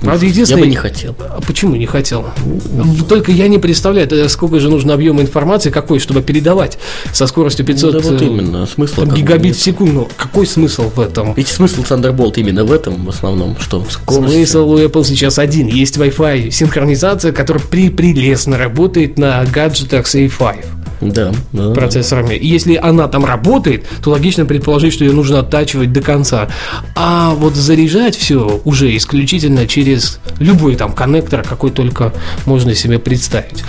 Правда, 0.00 0.24
Я 0.26 0.30
единственное... 0.30 0.64
бы 0.64 0.68
не 0.68 0.76
хотел. 0.76 1.16
А 1.18 1.40
почему 1.40 1.76
не 1.76 1.86
хотел? 1.86 2.26
Только 3.08 3.32
я 3.32 3.48
не 3.48 3.58
представляю, 3.58 4.28
сколько 4.28 4.60
же 4.60 4.68
нужно 4.68 4.94
объема 4.94 5.22
информации, 5.22 5.70
какой, 5.70 5.98
чтобы 5.98 6.22
передавать 6.22 6.78
со 7.12 7.26
скоростью 7.26 7.64
500 7.64 7.92
да 7.92 7.98
вот 8.00 8.22
э, 8.22 8.24
именно, 8.24 8.66
смысл 8.66 9.06
там, 9.06 9.14
гигабит 9.14 9.56
в 9.56 9.62
секунду. 9.62 10.08
Какой 10.16 10.46
смысл 10.46 10.90
в 10.94 11.00
этом? 11.00 11.32
Ведь 11.34 11.48
смысл 11.48 11.82
Thunderbolt 11.82 12.34
именно 12.36 12.64
в 12.64 12.72
этом 12.72 13.04
в 13.04 13.08
основном, 13.08 13.56
что 13.58 13.84
скорость. 13.88 14.34
Смысл 14.34 14.70
у 14.70 14.78
Apple 14.78 15.04
сейчас 15.04 15.38
один. 15.38 15.68
Есть 15.68 15.96
Wi-Fi 15.96 16.50
синхронизация, 16.50 17.32
которая 17.32 17.64
прелестно 17.64 18.58
работает 18.58 19.18
на 19.18 19.44
гаджетах 19.44 20.06
с 20.06 20.14
A5 20.14 20.83
Да, 21.04 21.32
да. 21.52 21.70
процессорами. 21.72 22.34
И 22.34 22.46
если 22.46 22.76
она 22.76 23.08
там 23.08 23.24
работает, 23.24 23.84
то 24.02 24.10
логично 24.10 24.46
предположить, 24.46 24.94
что 24.94 25.04
ее 25.04 25.12
нужно 25.12 25.40
оттачивать 25.40 25.92
до 25.92 26.00
конца. 26.00 26.48
А 26.96 27.34
вот 27.34 27.54
заряжать 27.54 28.16
все 28.16 28.60
уже 28.64 28.96
исключительно 28.96 29.66
через 29.66 30.20
любой 30.38 30.76
там 30.76 30.92
коннектор, 30.92 31.42
какой 31.42 31.70
только 31.70 32.12
можно 32.46 32.74
себе 32.74 32.98
представить. 32.98 33.64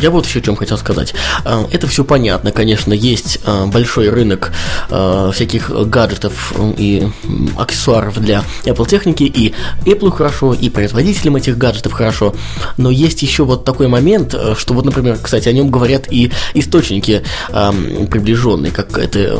Я 0.00 0.10
вот 0.10 0.26
еще 0.26 0.40
о 0.40 0.42
чем 0.42 0.56
хотел 0.56 0.76
сказать. 0.76 1.14
А, 1.44 1.66
Это 1.72 1.86
все 1.86 2.04
понятно, 2.04 2.52
конечно, 2.52 2.92
есть 2.92 3.38
а, 3.44 3.66
большой 3.66 4.10
рынок 4.10 4.52
а, 4.90 5.30
всяких 5.32 5.70
гаджетов 5.70 6.52
и 6.76 7.08
аксессуаров 7.56 8.18
для 8.20 8.44
Apple 8.64 8.86
техники, 8.86 9.22
и 9.22 9.54
Apple 9.84 10.10
хорошо, 10.10 10.52
и 10.52 10.68
производителям 10.68 11.36
этих 11.36 11.56
гаджетов 11.56 11.92
хорошо, 11.92 12.34
но 12.76 12.90
есть 12.90 13.22
еще 13.22 13.44
вот 13.44 13.64
такой 13.64 13.88
момент, 13.88 14.34
э, 14.34 14.54
что 14.56 14.74
вот, 14.74 14.84
например, 14.84 15.18
кстати, 15.20 15.48
о 15.48 15.52
нем 15.52 15.70
говорят 15.70 16.10
и 16.10 16.30
источники 16.54 17.22
приближенные, 17.48 18.72
как 18.72 18.98
это 18.98 19.38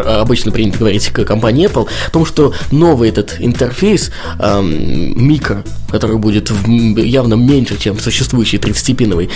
обычно 0.00 0.52
принято 0.52 0.78
говорить 0.78 1.08
к 1.08 1.24
компании 1.24 1.68
Apple, 1.68 1.88
о 2.06 2.10
том, 2.10 2.26
что 2.26 2.54
новый 2.70 3.08
этот 3.08 3.36
интерфейс 3.38 4.10
эм, 4.38 5.14
который 5.90 6.16
будет 6.16 6.50
явно 6.96 7.34
меньше, 7.34 7.78
чем 7.78 7.98
существующий 7.98 8.56
30-пиновый, 8.58 9.30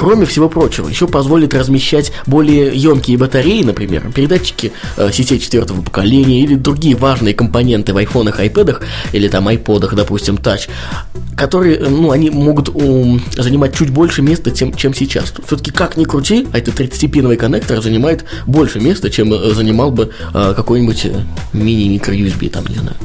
кроме 0.00 0.24
всего 0.24 0.48
прочего, 0.48 0.88
еще 0.88 1.06
позволит 1.06 1.52
размещать 1.52 2.10
более 2.26 2.74
емкие 2.74 3.18
батареи, 3.18 3.62
например, 3.62 4.10
передатчики 4.14 4.72
э, 4.96 5.10
сетей 5.12 5.38
четвертого 5.38 5.82
поколения 5.82 6.40
или 6.40 6.54
другие 6.54 6.96
важные 6.96 7.34
компоненты 7.34 7.92
в 7.92 7.98
айфонах, 7.98 8.40
айпэдах 8.40 8.80
или 9.12 9.28
там 9.28 9.46
айподах, 9.46 9.94
допустим, 9.94 10.36
Touch, 10.36 10.70
которые, 11.36 11.76
э, 11.76 11.86
ну, 11.90 12.12
они 12.12 12.30
могут 12.30 12.70
ум, 12.70 13.20
занимать 13.36 13.76
чуть 13.76 13.90
больше 13.90 14.22
места, 14.22 14.50
чем, 14.52 14.72
чем 14.72 14.94
сейчас. 14.94 15.34
Все-таки 15.46 15.70
как 15.70 15.98
ни 15.98 16.04
крути, 16.04 16.46
а 16.50 16.56
этот 16.56 16.80
30-пиновый 16.80 17.36
коннектор 17.36 17.82
занимает 17.82 18.24
больше 18.46 18.80
места, 18.80 19.10
чем 19.10 19.30
э, 19.34 19.52
занимал 19.52 19.90
бы 19.90 20.12
э, 20.32 20.54
какой-нибудь 20.56 21.04
э, 21.04 21.24
мини-микро-USB, 21.52 22.48
там, 22.48 22.64
не 22.68 22.76
знаю. 22.76 22.96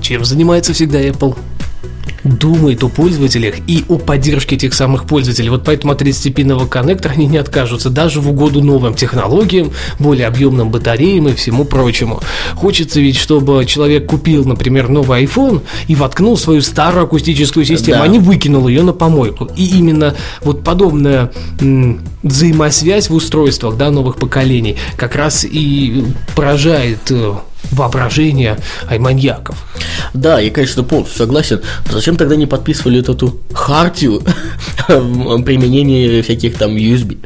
Чем 0.00 0.24
занимается 0.24 0.72
всегда 0.72 0.98
Apple? 0.98 1.36
Думает 2.28 2.82
о 2.84 2.88
пользователях 2.88 3.56
и 3.66 3.84
о 3.88 3.98
поддержке 3.98 4.56
этих 4.56 4.74
самых 4.74 5.04
пользователей. 5.04 5.48
Вот 5.50 5.64
поэтому 5.64 5.92
от 5.92 6.02
30-пинного 6.02 6.66
коннектора 6.68 7.12
они 7.12 7.26
не 7.26 7.38
откажутся, 7.38 7.90
даже 7.90 8.20
в 8.20 8.28
угоду 8.30 8.62
новым 8.62 8.94
технологиям, 8.94 9.72
более 9.98 10.26
объемным 10.26 10.70
батареям 10.70 11.28
и 11.28 11.34
всему 11.34 11.64
прочему. 11.64 12.20
Хочется 12.54 13.00
ведь, 13.00 13.16
чтобы 13.16 13.64
человек 13.66 14.06
купил, 14.06 14.44
например, 14.44 14.88
новый 14.88 15.24
iPhone 15.24 15.62
и 15.86 15.94
воткнул 15.94 16.36
свою 16.36 16.60
старую 16.62 17.04
акустическую 17.04 17.64
систему, 17.64 17.98
Да. 17.98 18.04
а 18.04 18.08
не 18.08 18.18
выкинул 18.18 18.68
ее 18.68 18.82
на 18.82 18.92
помойку. 18.92 19.48
И 19.56 19.78
именно 19.78 20.14
вот 20.42 20.64
подобная 20.64 21.32
м, 21.60 22.00
взаимосвязь 22.22 23.10
в 23.10 23.14
устройствах 23.14 23.76
да, 23.76 23.90
новых 23.90 24.16
поколений 24.16 24.76
как 24.96 25.14
раз 25.16 25.44
и 25.44 26.04
поражает 26.34 27.12
воображение 27.70 28.58
айманьяков. 28.88 29.56
Да, 30.14 30.40
я, 30.40 30.50
конечно, 30.50 30.82
полностью 30.84 31.18
согласен. 31.18 31.60
Зачем 31.90 32.16
тогда 32.16 32.36
не 32.36 32.46
подписывали 32.46 32.98
вот 32.98 33.08
эту 33.10 33.38
хартию 33.52 34.22
применения 34.86 36.22
всяких 36.22 36.56
там 36.56 36.76
USB? 36.76 37.18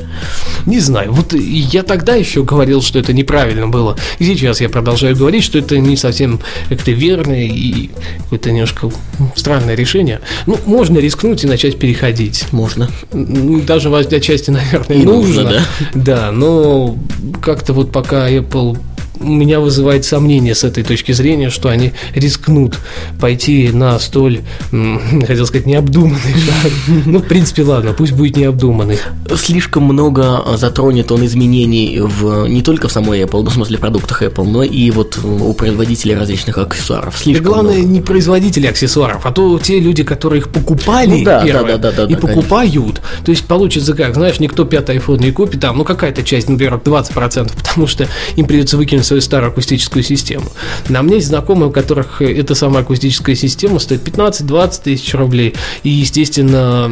Не 0.67 0.81
знаю, 0.81 1.13
вот 1.13 1.33
я 1.33 1.83
тогда 1.83 2.15
еще 2.15 2.43
говорил, 2.43 2.83
что 2.83 2.99
это 2.99 3.13
неправильно 3.13 3.69
было. 3.69 3.97
И 4.19 4.25
сейчас 4.25 4.61
я 4.61 4.69
продолжаю 4.69 5.17
говорить, 5.17 5.45
что 5.45 5.59
это 5.59 5.79
не 5.79 5.97
совсем 5.97 6.41
как-то 6.69 6.91
верное 6.91 7.45
и 7.47 7.91
какое-то 8.25 8.51
немножко 8.51 8.91
странное 9.37 9.75
решение. 9.75 10.21
Ну, 10.47 10.59
можно 10.67 10.99
рискнуть 10.99 11.45
и 11.45 11.47
начать 11.47 11.79
переходить. 11.79 12.47
Можно. 12.53 12.89
Даже 13.13 13.91
в 13.91 13.95
отчасти, 13.95 14.51
наверное, 14.51 14.97
И 14.97 15.05
нужно. 15.05 15.43
нужно, 15.43 15.63
да, 15.95 16.33
но 16.33 16.97
как-то 17.41 17.73
вот 17.73 17.93
пока 17.93 18.29
Apple 18.29 18.79
меня 19.23 19.61
вызывает 19.61 20.05
сомнение 20.05 20.55
с 20.55 20.65
этой 20.65 20.85
точки 20.85 21.13
зрения, 21.13 21.51
что 21.51 21.69
они 21.69 21.93
рискнут 22.15 22.79
пойти 23.21 23.71
на 23.73 23.99
столь, 23.99 24.41
хотел 25.27 25.47
сказать, 25.47 25.67
необдуманный 25.67 26.35
шаг. 26.35 26.73
Ну, 27.07 27.19
в 27.19 27.27
принципе, 27.27 27.63
ладно, 27.63 27.93
пусть 27.93 28.13
будет 28.13 28.37
необдуманный. 28.37 28.99
Слишком 29.37 29.85
много 29.85 30.45
затронет 30.57 31.13
он 31.13 31.25
изменений 31.25 32.01
в, 32.01 32.47
не 32.47 32.63
только 32.63 32.89
в 32.89 32.93
самой 32.93 33.23
Apple, 33.23 33.43
ну, 33.43 33.51
в 33.51 33.55
смысле 33.55 33.79
в 33.79 33.81
продуктах 33.81 34.23
Apple, 34.23 34.45
но 34.45 34.63
и 34.63 34.91
вот 34.91 35.19
у 35.23 35.53
производителей 35.55 36.15
различных 36.15 36.59
аксессуаров. 36.59 37.17
Слишком 37.17 37.47
главное, 37.47 37.79
много. 37.79 37.89
не 37.89 38.01
производители 38.01 38.67
аксессуаров, 38.67 39.27
а 39.27 39.33
то 39.33 39.59
те 39.59 39.79
люди, 39.81 40.03
которые 40.03 40.41
их 40.41 40.49
покупали 40.51 41.19
Ну 41.19 41.25
да, 41.25 41.45
первое, 41.45 41.79
да, 41.79 41.91
да, 41.91 42.07
да, 42.07 42.13
и 42.13 42.15
да, 42.15 42.21
покупают. 42.21 43.01
То 43.25 43.31
есть 43.31 43.47
получится 43.47 43.95
как, 43.95 44.15
знаешь, 44.15 44.41
никто 44.41 44.65
пятый 44.65 44.97
iPhone 44.97 45.21
не 45.21 45.31
купит, 45.31 45.61
там, 45.61 45.79
ну 45.79 45.85
какая-то 45.85 46.23
часть, 46.23 46.49
например, 46.49 46.75
20%, 46.75 47.53
потому 47.57 47.87
что 47.87 48.09
им 48.37 48.47
придется 48.47 48.77
выкинуть 48.77 49.07
свою 49.13 49.21
старую 49.21 49.51
акустическую 49.51 50.03
систему. 50.03 50.47
На 50.89 51.03
мне 51.03 51.17
есть 51.17 51.29
знакомые, 51.29 51.69
у 51.69 51.71
которых 51.71 52.23
эта 52.23 52.55
самая 52.55 52.83
акустическая 52.83 53.35
система 53.35 53.79
стоит 53.79 54.07
15-20 54.09 54.83
тысяч 54.83 55.13
рублей, 55.15 55.55
и, 55.83 55.91
естественно, 55.91 56.91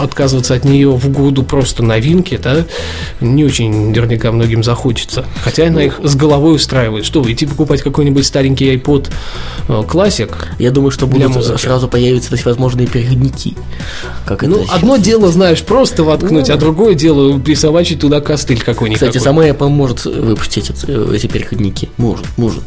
отказываться 0.00 0.54
от 0.54 0.64
нее 0.64 0.90
в 0.90 1.08
году 1.10 1.42
просто 1.42 1.82
новинки, 1.82 2.38
да, 2.42 2.64
не 3.20 3.44
очень 3.44 3.90
наверняка 3.90 4.32
многим 4.32 4.64
захочется. 4.64 5.26
Хотя 5.42 5.66
она 5.66 5.84
их 5.84 6.00
с 6.02 6.14
головой 6.14 6.56
устраивает. 6.56 7.04
Что, 7.04 7.30
идти 7.30 7.44
покупать 7.46 7.82
какой-нибудь 7.82 8.24
старенький 8.24 8.74
iPod 8.74 9.10
э, 9.68 9.82
Classic? 9.86 10.32
Я 10.58 10.70
думаю, 10.70 10.90
что 10.92 11.06
будут 11.06 11.44
сразу 11.60 11.88
появятся 11.88 12.36
всевозможные 12.36 12.86
переходники. 12.86 13.54
Как 14.24 14.42
это 14.42 14.50
Ну, 14.50 14.62
сейчас 14.62 14.76
одно 14.76 14.94
есть. 14.94 15.04
дело, 15.04 15.30
знаешь, 15.30 15.62
просто 15.62 16.04
воткнуть, 16.04 16.48
а 16.48 16.56
другое 16.56 16.94
дело 16.94 17.38
присобачить 17.38 18.00
туда 18.00 18.20
костыль 18.20 18.62
какой-нибудь. 18.62 19.00
Кстати, 19.00 19.22
сама 19.22 19.46
Apple 19.46 19.68
может 19.68 20.04
выпустить 20.06 20.70
эти 20.70 21.26
переходники. 21.34 21.88
Может, 21.96 22.26
может. 22.36 22.62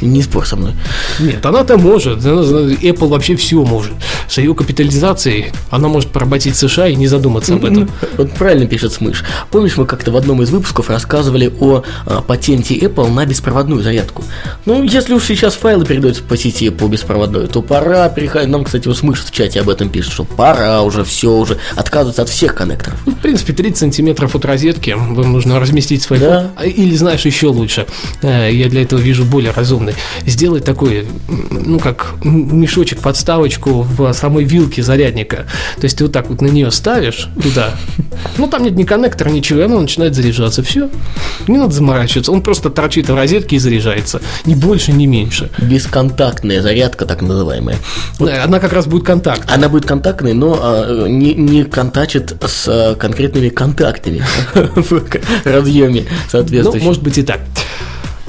Не 0.00 0.22
спор 0.22 0.46
со 0.46 0.56
мной. 0.56 0.72
Нет, 1.20 1.44
она-то 1.44 1.76
может. 1.76 2.24
Она- 2.24 2.40
Apple 2.40 3.08
вообще 3.08 3.36
все 3.36 3.62
может. 3.62 3.92
С 4.28 4.38
ее 4.38 4.54
капитализацией 4.54 5.52
она 5.70 5.88
может 5.88 6.10
поработить 6.10 6.56
США 6.56 6.88
и 6.88 6.96
не 6.96 7.06
задуматься 7.06 7.54
об 7.54 7.64
этом. 7.64 7.88
Вот 8.16 8.32
правильно 8.32 8.66
пишет 8.66 8.92
Смыш. 8.92 9.24
Помнишь, 9.50 9.76
мы 9.76 9.84
как-то 9.86 10.10
в 10.10 10.16
одном 10.16 10.42
из 10.42 10.50
выпусков 10.50 10.88
рассказывали 10.90 11.52
о 11.60 11.82
а, 12.06 12.22
патенте 12.22 12.74
Apple 12.78 13.12
на 13.12 13.26
беспроводную 13.26 13.82
зарядку. 13.82 14.24
Ну, 14.64 14.82
если 14.82 15.12
уж 15.14 15.24
сейчас 15.24 15.54
файлы 15.54 15.84
передаются 15.84 16.22
по 16.22 16.36
сети 16.36 16.70
по 16.70 16.86
беспроводной, 16.88 17.46
то 17.48 17.60
пора 17.62 18.08
переходить. 18.08 18.48
Нам, 18.48 18.64
кстати, 18.64 18.88
вот 18.88 18.96
Смыш 18.96 19.20
в 19.24 19.30
чате 19.30 19.60
об 19.60 19.68
этом 19.68 19.90
пишет, 19.90 20.12
что 20.12 20.24
пора 20.24 20.82
уже, 20.82 21.04
все 21.04 21.30
уже, 21.32 21.58
отказываться 21.76 22.22
от 22.22 22.28
всех 22.28 22.54
коннекторов. 22.54 22.98
Ну, 23.06 23.12
В 23.12 23.18
принципе, 23.18 23.52
30 23.52 23.76
сантиметров 23.78 24.34
от 24.34 24.44
розетки 24.44 24.90
вам 24.90 25.32
нужно 25.32 25.60
разместить 25.60 26.02
свой 26.02 26.18
Да. 26.18 26.40
фон. 26.40 26.50
А, 26.56 26.66
Или, 26.66 26.94
знаешь, 26.96 27.24
еще 27.26 27.48
лучше. 27.48 27.86
Э, 28.22 28.50
Я 28.52 28.68
для 28.68 28.82
этого 28.82 29.00
вижу 29.00 29.24
более 29.24 29.52
разумный. 29.52 29.94
Сделать 30.26 30.64
такой, 30.64 31.06
ну, 31.50 31.78
как 31.78 32.14
мешочек, 32.24 33.00
подставочку 33.00 33.82
в 33.82 34.12
самой 34.12 34.44
вилке 34.44 34.82
зарядника. 34.82 35.46
То 35.76 35.84
есть 35.84 35.98
ты 35.98 36.04
вот 36.04 36.12
так 36.12 36.28
вот 36.28 36.40
на 36.40 36.46
нее 36.46 36.70
ставишь 36.70 37.28
туда, 37.42 37.74
ну 38.36 38.46
там 38.46 38.62
нет 38.62 38.76
ни 38.76 38.84
коннектора, 38.84 39.30
ничего, 39.30 39.60
и 39.60 39.62
она 39.62 39.80
начинает 39.80 40.14
заряжаться. 40.14 40.62
Все. 40.62 40.88
Не 41.46 41.58
надо 41.58 41.72
заморачиваться. 41.72 42.32
Он 42.32 42.42
просто 42.42 42.70
торчит 42.70 43.08
в 43.08 43.14
розетке 43.14 43.56
и 43.56 43.58
заряжается. 43.58 44.20
Ни 44.44 44.54
больше, 44.54 44.92
ни 44.92 45.06
меньше. 45.06 45.50
Бесконтактная 45.58 46.62
зарядка, 46.62 47.06
так 47.06 47.22
называемая. 47.22 47.76
Вот. 48.18 48.30
Она 48.30 48.60
как 48.60 48.72
раз 48.72 48.86
будет 48.86 49.04
контакт. 49.04 49.42
Она 49.50 49.68
будет 49.68 49.86
контактной, 49.86 50.34
но 50.34 50.58
а, 50.60 51.06
не, 51.08 51.34
не 51.34 51.64
контачит 51.64 52.34
с 52.44 52.66
а, 52.68 52.94
конкретными 52.94 53.48
контактами 53.48 54.22
в 54.54 55.02
разъеме 55.44 56.04
соответствующем. 56.30 56.80
Ну, 56.80 56.84
может 56.84 57.02
быть 57.02 57.18
и 57.18 57.22
так. 57.22 57.40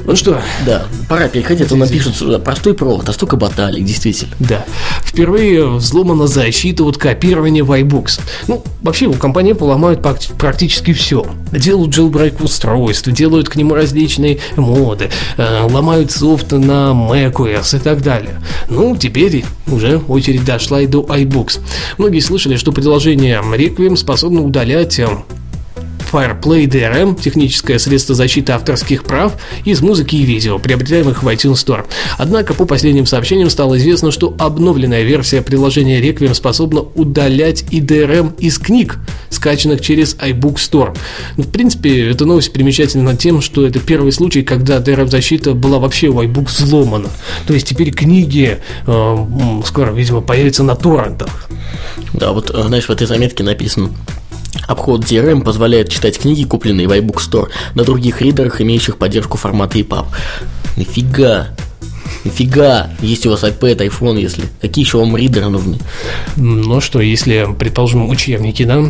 Ну 0.10 0.16
что? 0.16 0.42
Да, 0.66 0.88
пора 1.08 1.28
переходить, 1.28 1.68
а 1.68 1.70
то 1.70 1.76
нам 1.76 1.88
пишут 1.88 2.16
сюда 2.16 2.40
простой 2.40 2.74
провод, 2.74 3.08
а 3.08 3.14
столько 3.14 3.36
баталий, 3.36 3.84
действительно. 3.84 4.34
Да. 4.40 4.66
Впервые 5.04 5.70
взломана 5.70 6.26
защита 6.26 6.84
от 6.84 6.98
копирования 6.98 7.64
в 7.64 7.72
iBooks. 7.72 8.20
Ну, 8.48 8.64
вообще 8.82 9.06
у 9.06 9.14
компании 9.14 9.54
Apple 9.54 9.68
ломают 9.68 10.02
практически 10.40 10.94
все. 10.94 11.28
Делают 11.52 11.96
jailbreak 11.96 12.44
устройств, 12.44 13.08
делают 13.12 13.50
к 13.50 13.56
нему 13.56 13.76
различные 13.76 14.40
моды, 14.56 15.12
э, 15.38 15.68
ломают 15.70 16.10
софт 16.10 16.54
на 16.54 16.92
macOS 16.92 17.78
и 17.78 17.80
так 17.80 18.02
далее. 18.02 18.42
Ну, 18.68 18.98
теперь 18.98 19.46
уже 19.68 20.00
очередь 20.08 20.44
дошла 20.44 20.82
и 20.82 20.88
до 20.88 21.02
iBooks. 21.02 21.60
Многие 22.00 22.22
слышали, 22.22 22.56
что 22.56 22.72
приложение 22.72 23.44
Requiem 23.44 23.96
способно 23.96 24.42
удалять 24.42 24.98
э, 24.98 25.08
Fireplay 26.12 26.66
DRM, 26.66 27.20
техническое 27.20 27.80
средство 27.80 28.16
защиты 28.16 28.52
авторских 28.52 29.04
прав 29.04 29.34
из 29.66 29.82
музыки 29.82 30.16
и 30.16 30.24
видео, 30.24 30.60
приобретаемых 30.60 31.24
в 31.24 31.28
iTunes 31.28 31.54
Store. 31.54 31.86
Однако 32.18 32.54
по 32.54 32.66
последним 32.66 33.06
сообщениям 33.06 33.50
стало 33.50 33.78
известно, 33.78 34.12
что 34.12 34.36
обновленная 34.40 35.04
версия 35.04 35.42
приложения 35.42 36.02
Requiem 36.02 36.34
способна 36.34 36.82
удалять 36.82 37.66
и 37.72 37.80
DRM 37.80 38.36
из 38.40 38.58
книг, 38.58 38.98
скачанных 39.30 39.82
через 39.82 40.16
iBook 40.16 40.56
Store. 40.56 40.98
В 41.38 41.50
принципе, 41.50 42.10
эта 42.10 42.26
новость 42.26 42.54
примечательна 42.54 43.16
тем, 43.16 43.42
что 43.42 43.66
это 43.66 43.80
первый 43.80 44.12
случай, 44.12 44.42
когда 44.42 44.78
DRM-защита 44.78 45.54
была 45.54 45.80
вообще 45.80 46.10
в 46.10 46.20
iBook 46.20 46.48
взломана. 46.48 47.10
То 47.48 47.54
есть 47.54 47.68
теперь 47.68 47.92
книги 47.92 48.60
э, 48.88 49.26
скоро, 49.66 49.92
видимо, 49.92 50.22
появятся 50.22 50.64
на 50.64 50.76
торрентах. 50.76 51.50
Да, 52.14 52.32
вот, 52.32 52.50
э, 52.54 52.64
знаешь, 52.68 52.86
в 52.86 52.90
этой 52.90 53.08
заметке 53.08 53.44
написано 53.44 53.92
Обход 54.70 55.02
DRM 55.02 55.42
позволяет 55.42 55.90
читать 55.90 56.20
книги, 56.20 56.44
купленные 56.44 56.88
в 56.88 56.92
iBook 56.92 57.16
Store, 57.16 57.50
на 57.74 57.84
других 57.84 58.22
ридерах, 58.22 58.62
имеющих 58.62 58.98
поддержку 58.98 59.36
формата 59.36 59.80
EPUB. 59.80 60.06
Нифига! 60.78 61.48
Нифига, 62.24 62.90
есть 63.02 63.26
у 63.26 63.32
вас 63.32 63.44
iPad, 63.44 63.88
iPhone, 63.88 64.20
если. 64.20 64.44
Какие 64.62 64.86
еще 64.86 64.98
вам 64.98 65.16
ридеры 65.16 65.48
нужны? 65.48 65.78
Ну 66.36 66.82
что, 66.82 67.00
если, 67.00 67.48
предположим, 67.58 68.10
учебники, 68.10 68.64
да? 68.64 68.84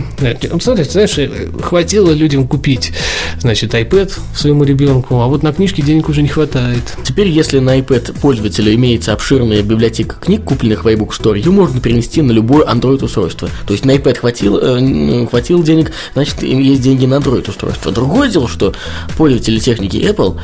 Смотри, 0.60 0.84
знаешь, 0.84 1.18
э, 1.18 1.50
хватило 1.62 2.12
людям 2.12 2.48
купить, 2.48 2.92
значит, 3.40 3.74
iPad 3.74 4.12
своему 4.36 4.64
ребенку, 4.64 5.20
а 5.20 5.28
вот 5.28 5.44
на 5.44 5.54
книжке 5.54 5.82
денег 5.82 6.10
уже 6.10 6.22
не 6.22 6.28
хватает. 6.28 6.98
Теперь, 7.04 7.28
если 7.28 7.60
на 7.60 7.78
iPad 7.80 8.20
пользователя 8.20 8.74
имеется 8.74 9.14
обширная 9.14 9.62
библиотека 9.62 10.16
книг, 10.16 10.44
купленных 10.44 10.84
в 10.84 10.88
iBook 10.88 11.10
Store, 11.10 11.38
ее 11.38 11.52
можно 11.52 11.80
перенести 11.80 12.22
на 12.22 12.32
любое 12.32 12.66
Android-устройство. 12.66 13.50
То 13.68 13.74
есть 13.74 13.86
на 13.86 13.92
iPad 13.92 14.20
хватило, 14.20 14.60
э, 14.62 15.28
хватило 15.28 15.64
денег, 15.64 15.92
значит, 16.14 16.44
им 16.44 16.60
есть 16.60 16.82
деньги 16.82 17.06
на 17.06 17.16
Android-устройство. 17.16 17.92
Другое 17.92 18.30
дело, 18.30 18.48
что 18.48 18.74
пользователи 19.18 19.60
техники 19.60 19.98
Apple 19.98 20.38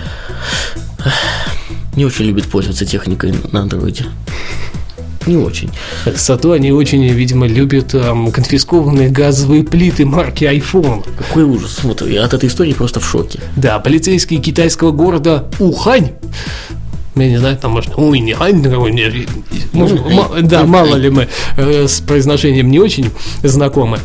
не 1.95 2.05
очень 2.05 2.25
любит 2.25 2.45
пользоваться 2.45 2.85
техникой 2.85 3.33
на 3.51 3.61
андроиде. 3.61 4.05
Не 5.25 5.37
очень. 5.37 5.71
Зато 6.05 6.51
они 6.51 6.71
очень, 6.71 7.07
видимо, 7.07 7.47
любят 7.47 7.95
эм, 7.95 8.31
конфискованные 8.31 9.09
газовые 9.09 9.63
плиты 9.63 10.05
марки 10.05 10.43
iPhone. 10.43 11.03
Какой 11.17 11.43
ужас. 11.43 11.79
Вот 11.83 12.01
я 12.07 12.25
от 12.25 12.33
этой 12.35 12.47
истории 12.47 12.73
просто 12.73 12.99
в 12.99 13.09
шоке. 13.09 13.39
Да, 13.55 13.79
полицейские 13.79 14.39
китайского 14.39 14.91
города 14.91 15.49
Ухань 15.59 16.11
я 17.15 17.29
не 17.29 17.37
знаю, 17.37 17.57
там 17.57 17.71
может 17.71 17.97
Уиньхань 17.97 18.61
какой-нибудь, 18.61 19.29
может, 19.71 20.47
да, 20.47 20.65
мало 20.65 20.95
ли 20.95 21.09
мы 21.09 21.29
э, 21.55 21.87
с 21.87 22.01
произношением 22.01 22.69
не 22.69 22.79
очень 22.79 23.09
знакомы 23.41 23.99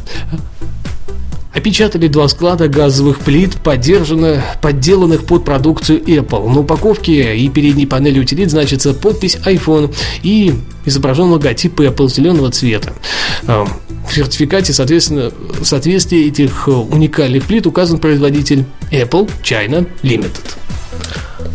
опечатали 1.53 2.07
два 2.07 2.29
склада 2.29 2.69
газовых 2.69 3.21
плит, 3.21 3.57
подделанных 3.63 5.25
под 5.27 5.45
продукцию 5.45 6.01
Apple. 6.01 6.49
На 6.49 6.61
упаковке 6.61 7.37
и 7.37 7.49
передней 7.49 7.87
панели 7.87 8.21
утилит 8.21 8.51
значится 8.51 8.95
подпись 8.95 9.37
iPhone 9.45 9.95
и 10.23 10.55
изображен 10.85 11.27
логотип 11.27 11.81
Apple 11.81 12.09
зеленого 12.09 12.51
цвета. 12.51 12.93
А, 13.47 13.67
в 14.09 14.15
сертификате, 14.15 14.73
соответственно, 14.73 15.31
в 15.61 15.65
соответствии 15.65 16.27
этих 16.27 16.69
уникальных 16.69 17.45
плит 17.45 17.67
указан 17.67 17.99
производитель 17.99 18.65
Apple 18.91 19.31
China 19.43 19.87
Limited. 20.03 20.57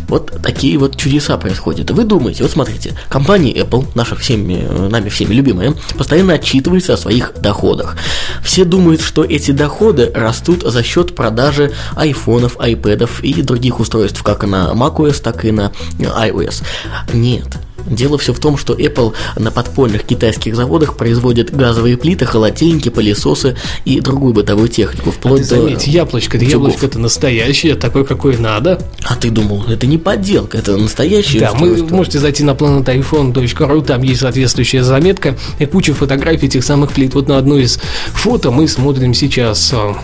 Вот 0.08 0.32
такие 0.42 0.78
вот 0.78 0.96
чудеса 0.96 1.36
происходят. 1.36 1.90
Вы 1.90 2.04
думаете, 2.04 2.42
вот 2.42 2.52
смотрите, 2.52 2.94
компания 3.08 3.52
Apple, 3.52 3.86
наша 3.94 4.14
всеми, 4.16 4.66
нами 4.88 5.08
всеми 5.08 5.34
любимая, 5.34 5.74
постоянно 5.96 6.34
отчитывается 6.34 6.94
о 6.94 6.96
своих 6.96 7.34
доходах. 7.40 7.96
Все 8.42 8.64
думают, 8.64 9.00
что 9.00 9.24
эти 9.24 9.50
доходы 9.50 10.10
растут 10.14 10.62
за 10.62 10.82
счет 10.82 11.14
продажи 11.14 11.72
айфонов, 11.94 12.58
айпэдов 12.60 13.22
и 13.22 13.42
других 13.42 13.80
устройств, 13.80 14.22
как 14.22 14.44
на 14.44 14.72
macOS, 14.72 15.20
так 15.22 15.44
и 15.44 15.52
на 15.52 15.72
iOS. 15.98 16.62
Нет, 17.12 17.58
Дело 17.86 18.18
все 18.18 18.32
в 18.32 18.38
том, 18.38 18.56
что 18.56 18.74
Apple 18.74 19.14
на 19.36 19.50
подпольных 19.50 20.04
китайских 20.04 20.56
заводах 20.56 20.96
производит 20.96 21.54
газовые 21.54 21.96
плиты, 21.96 22.26
холодильники, 22.26 22.88
пылесосы 22.88 23.56
и 23.84 24.00
другую 24.00 24.34
бытовую 24.34 24.68
технику. 24.68 25.10
Вплоть 25.10 25.40
а 25.40 25.44
ты 25.44 25.48
заметь, 25.48 25.84
до 25.84 25.90
яблочко, 25.90 26.36
это 26.36 26.46
яблочко 26.46 26.86
это 26.86 26.98
настоящее, 26.98 27.74
такое, 27.74 28.04
какое 28.04 28.38
надо. 28.38 28.80
А 29.04 29.14
ты 29.16 29.30
думал, 29.30 29.64
это 29.68 29.86
не 29.86 29.98
подделка, 29.98 30.58
это 30.58 30.76
настоящее 30.76 31.40
Да, 31.40 31.52
вы 31.52 31.84
можете 31.84 32.18
зайти 32.18 32.44
на 32.44 32.50
planetiphone.ru, 32.50 33.84
там 33.84 34.02
есть 34.02 34.20
соответствующая 34.20 34.82
заметка 34.82 35.36
и 35.58 35.66
куча 35.66 35.94
фотографий 35.94 36.46
этих 36.46 36.64
самых 36.64 36.92
плит. 36.92 37.14
Вот 37.14 37.28
на 37.28 37.38
одно 37.38 37.56
из 37.58 37.78
фото 38.12 38.50
мы 38.50 38.68
смотрим 38.68 39.14
сейчас 39.14 39.72
а, 39.72 39.96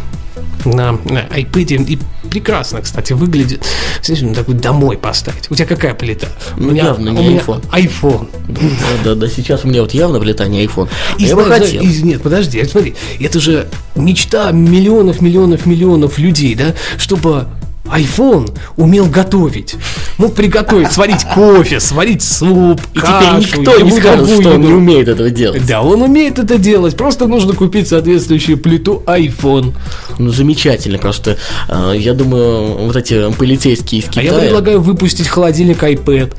на 0.64 0.92
iPad 0.92 1.84
и 1.84 1.98
прекрасно, 2.32 2.80
кстати, 2.80 3.12
выглядит. 3.12 3.62
Знаешь, 4.02 4.34
такой 4.34 4.54
домой 4.54 4.96
поставить. 4.96 5.50
У 5.50 5.54
тебя 5.54 5.66
какая 5.66 5.92
плита? 5.92 6.28
Ну, 6.56 6.68
у 6.68 6.70
меня, 6.70 6.84
явно 6.84 7.10
не 7.10 7.20
у 7.20 7.22
меня 7.22 7.40
iPhone. 7.40 7.62
iPhone. 7.70 8.28
Да, 8.48 9.04
да, 9.04 9.14
да, 9.14 9.28
сейчас 9.28 9.66
у 9.66 9.68
меня 9.68 9.82
вот 9.82 9.92
явно 9.92 10.18
плита 10.18 10.46
не 10.46 10.64
iPhone. 10.64 10.88
И, 11.18 11.24
я 11.24 11.36
бы 11.36 11.44
хотел. 11.44 11.82
И, 11.82 12.02
нет, 12.02 12.22
подожди, 12.22 12.64
смотри, 12.64 12.94
это 13.20 13.38
же 13.38 13.68
мечта 13.94 14.50
миллионов, 14.50 15.20
миллионов, 15.20 15.66
миллионов 15.66 16.16
людей, 16.16 16.54
да, 16.54 16.74
чтобы 16.96 17.48
iPhone 17.92 18.56
умел 18.76 19.06
готовить. 19.06 19.74
Мог 20.18 20.34
приготовить, 20.34 20.92
сварить 20.92 21.24
кофе, 21.24 21.80
сварить 21.80 22.22
суп, 22.22 22.80
И 22.94 22.98
кашу, 22.98 23.42
теперь 23.42 23.60
никто 23.60 23.80
не 23.80 23.90
скажет, 23.92 24.40
что 24.40 24.50
он 24.54 24.60
не 24.60 24.72
умеет 24.72 25.08
этого 25.08 25.30
делать. 25.30 25.66
Да, 25.66 25.82
он 25.82 26.02
умеет 26.02 26.38
это 26.38 26.58
делать. 26.58 26.96
Просто 26.96 27.26
нужно 27.26 27.54
купить 27.54 27.88
соответствующую 27.88 28.58
плиту 28.58 29.02
iPhone. 29.06 29.74
Ну, 30.18 30.30
замечательно. 30.30 30.98
Просто, 30.98 31.36
э, 31.68 31.94
я 31.96 32.14
думаю, 32.14 32.86
вот 32.86 32.96
эти 32.96 33.32
полицейские 33.32 34.00
из 34.00 34.08
Китая... 34.08 34.30
А 34.30 34.34
я 34.34 34.40
предлагаю 34.40 34.80
выпустить 34.80 35.28
холодильник 35.28 35.82
iPad. 35.82 36.34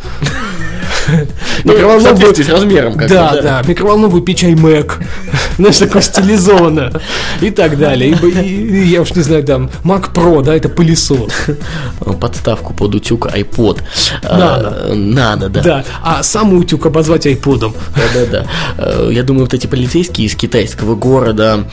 Микроволновую... 1.64 2.36
с 2.36 2.50
размером 2.50 2.96
как 2.96 3.10
Да, 3.10 3.42
да, 3.42 3.62
микроволновую 3.66 4.22
печь 4.22 4.44
iMac. 4.44 5.04
Знаешь, 5.58 5.78
такое 5.78 6.02
стилизованно. 6.02 6.92
И 7.42 7.50
так 7.52 7.78
далее. 7.78 8.12
И, 8.12 8.88
я 8.88 9.02
уж 9.02 9.14
не 9.16 9.22
знаю, 9.22 9.44
там, 9.44 9.70
Mac 9.84 10.14
Pro, 10.14 10.42
да, 10.44 10.56
это 10.56 10.70
пылесос. 10.70 11.32
Подставку 12.20 12.74
под 12.74 12.96
утюг 12.96 13.28
iPod. 13.28 13.82
Надо. 14.24 14.88
А, 14.90 14.94
надо, 14.94 15.50
да. 15.50 15.62
Да, 15.62 15.86
а 16.02 16.24
сам 16.24 16.54
утюг 16.54 16.86
обозвать 16.86 17.26
iPod. 17.26 17.74
Да-да-да. 17.96 18.46
Э, 18.78 19.10
я 19.12 19.24
думаю, 19.24 19.46
вот 19.46 19.54
эти 19.54 19.68
полицейские 19.68 20.28
из 20.28 20.36
китайского 20.36 20.96
города 20.96 21.66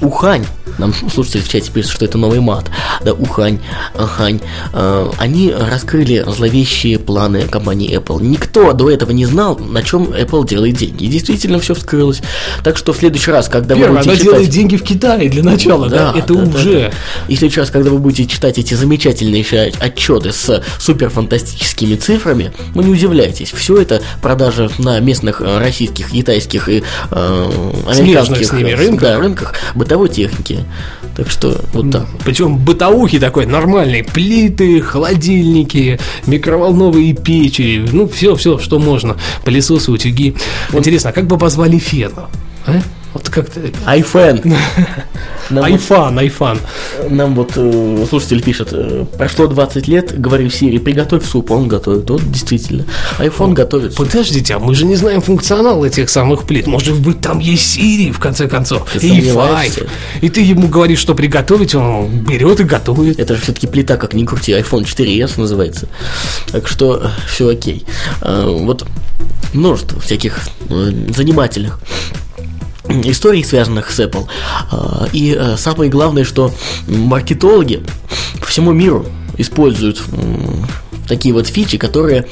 Ухань, 0.00 0.44
нам 0.78 0.94
слушатели 0.94 1.40
в 1.40 1.48
чате 1.48 1.70
пишут, 1.70 1.92
что 1.92 2.04
это 2.04 2.18
новый 2.18 2.40
мат, 2.40 2.70
да, 3.04 3.12
Ухань, 3.12 3.58
Ахань, 3.94 4.40
э, 4.72 5.10
они 5.18 5.52
раскрыли 5.52 6.24
зловещие 6.26 6.98
планы 6.98 7.42
компании 7.42 7.96
Apple. 7.96 8.22
Никто 8.22 8.72
до 8.72 8.90
этого 8.90 9.12
не 9.12 9.26
знал, 9.26 9.58
на 9.58 9.82
чем 9.82 10.04
Apple 10.04 10.46
делает 10.46 10.76
деньги. 10.76 11.04
И 11.04 11.08
действительно 11.08 11.58
все 11.58 11.74
вскрылось. 11.74 12.20
Так 12.62 12.76
что 12.76 12.92
в 12.92 12.96
следующий 12.96 13.30
раз, 13.30 13.48
когда 13.48 13.74
Первое, 13.74 13.88
вы 13.88 13.94
будете 13.96 14.10
она 14.10 14.18
читать... 14.18 14.32
делает 14.32 14.50
деньги 14.50 14.76
в 14.76 14.82
Китае 14.82 15.28
для 15.28 15.42
начала, 15.42 15.88
да? 15.88 16.12
да 16.12 16.18
это 16.18 16.34
да, 16.34 16.42
уже... 16.42 16.72
Да, 16.72 16.88
да. 16.88 16.94
И 17.28 17.36
в 17.36 17.38
следующий 17.38 17.60
раз, 17.60 17.70
когда 17.70 17.90
вы 17.90 17.98
будете 17.98 18.26
читать 18.26 18.58
эти 18.58 18.74
замечательные 18.74 19.44
отчеты 19.80 20.32
с 20.32 20.62
суперфантастическими 20.78 21.96
цифрами, 21.96 22.52
вы 22.74 22.84
не 22.84 22.90
удивляйтесь. 22.90 23.52
Все 23.52 23.80
это 23.80 24.02
продажа 24.22 24.70
на 24.78 25.00
местных 25.00 25.40
э, 25.40 25.58
российских, 25.58 26.10
китайских 26.10 26.68
и 26.68 26.82
э, 27.10 27.50
американских 27.88 28.46
с 28.46 28.52
ними 28.52 28.72
рынках. 28.72 29.00
Да, 29.00 29.18
рынках 29.18 29.54
бытовой 29.74 30.08
техники. 30.08 30.65
Так 31.16 31.30
что 31.30 31.60
вот 31.72 31.90
так. 31.90 32.06
Причем 32.24 32.58
бытовухи 32.58 33.18
такой 33.18 33.46
нормальные. 33.46 34.04
Плиты, 34.04 34.80
холодильники, 34.80 35.98
микроволновые 36.26 37.14
печи. 37.14 37.84
Ну, 37.92 38.06
все, 38.08 38.34
все, 38.36 38.58
что 38.58 38.78
можно. 38.78 39.16
Пылесосы, 39.44 39.90
утюги. 39.90 40.34
Вот. 40.70 40.80
Интересно, 40.80 41.10
а 41.10 41.12
как 41.12 41.26
бы 41.26 41.38
позвали 41.38 41.78
фена? 41.78 42.28
А? 42.66 42.80
Вот 43.16 43.30
как-то... 43.30 43.60
вот- 45.50 45.64
Айфан, 45.64 46.18
айфан. 46.18 46.58
Нам 47.08 47.34
вот 47.34 47.52
э, 47.56 48.04
слушатель 48.10 48.42
пишет, 48.42 48.68
э, 48.72 49.06
прошло 49.16 49.46
20 49.46 49.88
лет, 49.88 50.20
говорю 50.20 50.50
Сири, 50.50 50.76
приготовь 50.76 51.24
суп, 51.24 51.50
он 51.50 51.66
готовит. 51.66 52.10
Вот 52.10 52.30
действительно, 52.30 52.84
iPhone 53.18 53.54
готовит. 53.54 53.94
Подождите, 53.96 54.54
а 54.56 54.58
мы 54.58 54.74
же 54.74 54.84
не 54.84 54.96
знаем 54.96 55.22
функционал 55.22 55.82
этих 55.82 56.10
самых 56.10 56.44
плит. 56.44 56.66
Может 56.66 57.00
быть, 57.00 57.22
там 57.22 57.38
есть 57.38 57.78
Siri, 57.78 58.12
в 58.12 58.18
конце 58.18 58.48
концов, 58.48 58.86
Ты 58.92 59.08
и? 59.08 59.20
Five. 59.30 59.88
И 60.20 60.28
ты 60.28 60.42
ему 60.42 60.68
говоришь, 60.68 60.98
что 60.98 61.14
приготовить, 61.14 61.74
он 61.74 62.08
берет 62.08 62.60
и 62.60 62.64
готовит. 62.64 63.18
Это 63.18 63.34
же 63.36 63.40
все-таки 63.40 63.66
плита, 63.66 63.96
как 63.96 64.12
ни 64.12 64.26
крути, 64.26 64.52
iPhone 64.52 64.84
4s 64.84 65.40
называется. 65.40 65.88
Так 66.52 66.68
что 66.68 67.10
все 67.26 67.48
окей. 67.48 67.86
А, 68.20 68.46
Вот 68.46 68.84
множество 69.54 69.98
всяких 70.00 70.40
э, 70.68 70.92
занимательных 71.16 71.80
историй, 73.04 73.44
связанных 73.44 73.90
с 73.90 74.00
Apple. 74.00 74.26
А, 74.70 75.06
И 75.12 75.34
э, 75.38 75.56
самое 75.56 75.90
главное, 75.90 76.24
что 76.24 76.52
маркетологи 76.86 77.82
по 78.40 78.46
всему 78.46 78.72
миру 78.72 79.06
используют 79.38 80.02
такие 81.06 81.34
вот 81.34 81.46
фичи, 81.46 81.78
которые 81.78 82.26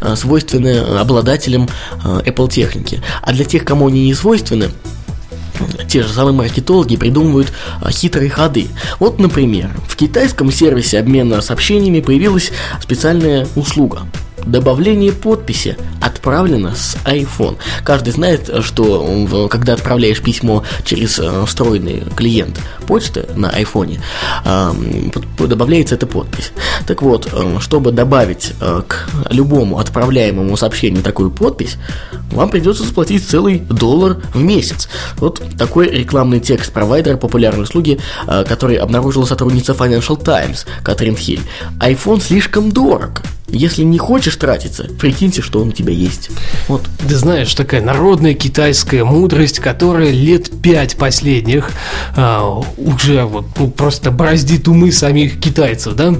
э, 0.00 0.16
свойственны 0.16 0.78
обладателям 0.98 1.68
э, 2.04 2.22
Apple 2.26 2.50
техники. 2.50 3.02
А 3.22 3.32
для 3.32 3.44
тех, 3.44 3.64
кому 3.64 3.88
они 3.88 4.04
не 4.04 4.14
свойственны, 4.14 4.70
те 5.88 6.02
же 6.02 6.08
самые 6.08 6.34
маркетологи 6.34 6.96
придумывают 6.96 7.52
хитрые 7.90 8.30
ходы. 8.30 8.68
Вот, 8.98 9.18
например, 9.18 9.70
в 9.88 9.96
китайском 9.96 10.50
сервисе 10.50 10.98
обмена 10.98 11.42
сообщениями 11.42 12.00
появилась 12.00 12.50
специальная 12.80 13.46
услуга. 13.56 14.02
Добавление 14.46 15.12
подписи 15.12 15.76
отправлено 16.00 16.74
с 16.74 16.96
iPhone. 17.04 17.56
Каждый 17.84 18.12
знает, 18.12 18.50
что 18.62 19.48
когда 19.50 19.74
отправляешь 19.74 20.20
письмо 20.20 20.64
через 20.84 21.18
э, 21.18 21.44
встроенный 21.46 22.02
клиент 22.16 22.60
почты 22.86 23.26
на 23.36 23.50
iPhone, 23.50 24.00
а, 24.44 24.74
добавляется 25.38 25.94
эта 25.94 26.06
подпись. 26.06 26.52
Так 26.86 27.02
вот, 27.02 27.28
э, 27.32 27.58
чтобы 27.60 27.92
добавить 27.92 28.52
э, 28.60 28.82
к 28.86 29.08
любому 29.30 29.78
отправляемому 29.78 30.56
сообщению 30.56 31.02
такую 31.02 31.30
подпись, 31.30 31.76
вам 32.32 32.48
придется 32.48 32.84
заплатить 32.84 33.26
целый 33.26 33.58
доллар 33.58 34.22
в 34.34 34.42
месяц. 34.42 34.88
Вот 35.16 35.42
такой 35.58 35.90
рекламный 35.90 36.40
текст 36.40 36.72
провайдера 36.72 37.16
популярной 37.16 37.64
услуги, 37.64 38.00
который 38.26 38.76
обнаружила 38.76 39.24
сотрудница 39.24 39.72
Financial 39.72 40.22
Times 40.22 40.66
Катрин 40.82 41.16
Хиль. 41.16 41.40
iPhone 41.80 42.20
слишком 42.20 42.70
дорог. 42.70 43.22
Если 43.52 43.82
не 43.82 43.98
хочешь 43.98 44.36
тратиться, 44.36 44.88
прикиньте, 44.98 45.42
что 45.42 45.60
он 45.60 45.68
у 45.68 45.72
тебя 45.72 45.92
есть. 45.92 46.30
Вот. 46.68 46.88
Ты 47.06 47.16
знаешь, 47.16 47.54
такая 47.54 47.82
народная 47.82 48.34
китайская 48.34 49.04
мудрость, 49.04 49.58
которая 49.58 50.10
лет 50.10 50.50
пять 50.62 50.96
последних 50.96 51.70
а, 52.16 52.62
уже 52.76 53.24
вот, 53.24 53.46
ну, 53.58 53.70
просто 53.70 54.10
бороздит 54.10 54.68
умы 54.68 54.92
самих 54.92 55.40
китайцев, 55.40 55.94
да? 55.94 56.14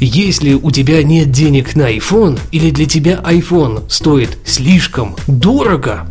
Если 0.00 0.54
у 0.54 0.70
тебя 0.70 1.02
нет 1.02 1.30
денег 1.30 1.74
на 1.74 1.90
iPhone, 1.90 2.38
или 2.52 2.70
для 2.70 2.86
тебя 2.86 3.20
iPhone 3.24 3.84
стоит 3.88 4.38
слишком 4.44 5.16
дорого, 5.26 6.06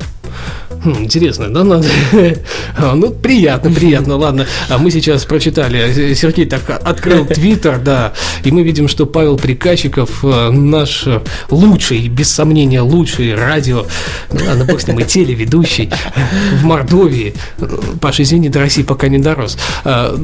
Хм, 0.84 1.04
интересно, 1.04 1.50
да, 1.50 1.64
надо? 1.64 1.88
Ну, 2.94 3.12
приятно, 3.12 3.72
приятно, 3.72 4.16
ладно. 4.16 4.46
А 4.70 4.78
мы 4.78 4.92
сейчас 4.92 5.26
прочитали, 5.26 6.14
Сергей 6.14 6.46
так 6.46 6.70
открыл 6.70 7.26
Твиттер, 7.38 7.80
да, 7.80 8.14
и 8.44 8.52
мы 8.52 8.64
видим, 8.64 8.88
что 8.88 9.06
Павел 9.06 9.38
Приказчиков, 9.38 10.24
э, 10.24 10.50
наш 10.52 11.08
э, 11.08 11.22
лучший, 11.50 12.08
без 12.08 12.32
сомнения, 12.32 12.82
лучший 12.82 13.36
радио, 13.36 13.86
ну, 14.32 14.40
ладно, 14.46 14.66
бог 14.66 14.80
с 14.80 14.88
ним, 14.88 15.00
и 15.00 15.04
телеведущий 15.04 15.90
в 16.62 16.64
Мордовии. 16.64 17.34
Э, 17.60 17.68
Паша, 18.00 18.24
извини, 18.24 18.50
до 18.50 18.60
России 18.60 18.84
пока 18.84 19.08
не 19.08 19.20
дорос. 19.20 19.58
А, 19.84 20.18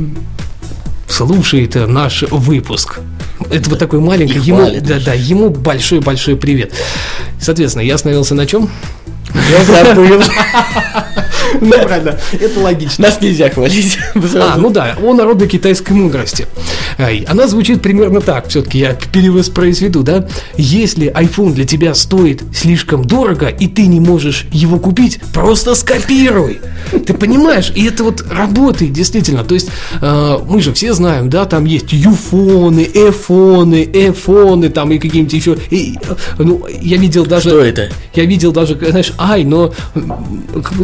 Слушает 1.07 1.75
э, 1.75 1.85
наш 1.85 2.23
выпуск. 2.23 2.99
Это 3.51 3.69
вот 3.69 3.77
такой 3.77 3.99
маленький, 3.99 4.39
ему, 4.39 4.67
да, 4.81 4.99
да, 4.99 5.13
ему 5.13 5.49
большой-большой 5.49 6.37
привет. 6.37 6.73
Соответственно, 7.39 7.83
я 7.83 7.95
остановился 7.95 8.35
на 8.35 8.47
чем? 8.47 8.69
Я 9.33 9.63
забыл. 9.63 10.21
Ну, 11.61 11.71
правильно, 11.71 12.17
это 12.31 12.59
логично. 12.59 13.07
Нас 13.07 13.21
нельзя 13.21 13.49
хвалить. 13.49 13.97
А, 14.35 14.57
ну 14.57 14.69
да, 14.69 14.95
о 15.01 15.13
народной 15.13 15.47
китайской 15.47 15.93
мудрости. 15.93 16.47
Она 17.27 17.47
звучит 17.47 17.81
примерно 17.81 18.21
так, 18.21 18.47
все-таки 18.47 18.79
я 18.79 18.93
перевоспроизведу, 18.93 20.03
да? 20.03 20.27
Если 20.57 21.11
iPhone 21.11 21.53
для 21.53 21.65
тебя 21.65 21.93
стоит 21.93 22.43
слишком 22.53 23.05
дорого, 23.05 23.47
и 23.47 23.67
ты 23.67 23.87
не 23.87 23.99
можешь 23.99 24.45
его 24.51 24.79
купить, 24.79 25.19
просто 25.33 25.75
скопируй. 25.75 26.61
Ты 26.91 27.13
понимаешь? 27.13 27.71
И 27.75 27.85
это 27.85 28.03
вот 28.03 28.23
работает 28.29 28.93
действительно. 28.93 29.43
То 29.43 29.55
есть 29.55 29.69
э, 30.01 30.37
мы 30.47 30.61
же 30.61 30.73
все 30.73 30.93
знаем, 30.93 31.29
да, 31.29 31.45
там 31.45 31.65
есть 31.65 31.91
юфоны, 31.91 32.87
эфоны, 32.93 33.87
эфоны, 33.91 34.69
там 34.69 34.91
и 34.91 34.99
какие-нибудь 34.99 35.33
еще. 35.33 35.57
И, 35.69 35.97
э, 36.01 36.15
ну, 36.39 36.65
я 36.81 36.97
видел 36.97 37.25
даже... 37.25 37.49
Что 37.49 37.63
это? 37.63 37.89
Я 38.13 38.25
видел 38.25 38.51
даже, 38.51 38.75
знаешь, 38.75 39.13
ай, 39.31 39.43
но 39.45 39.73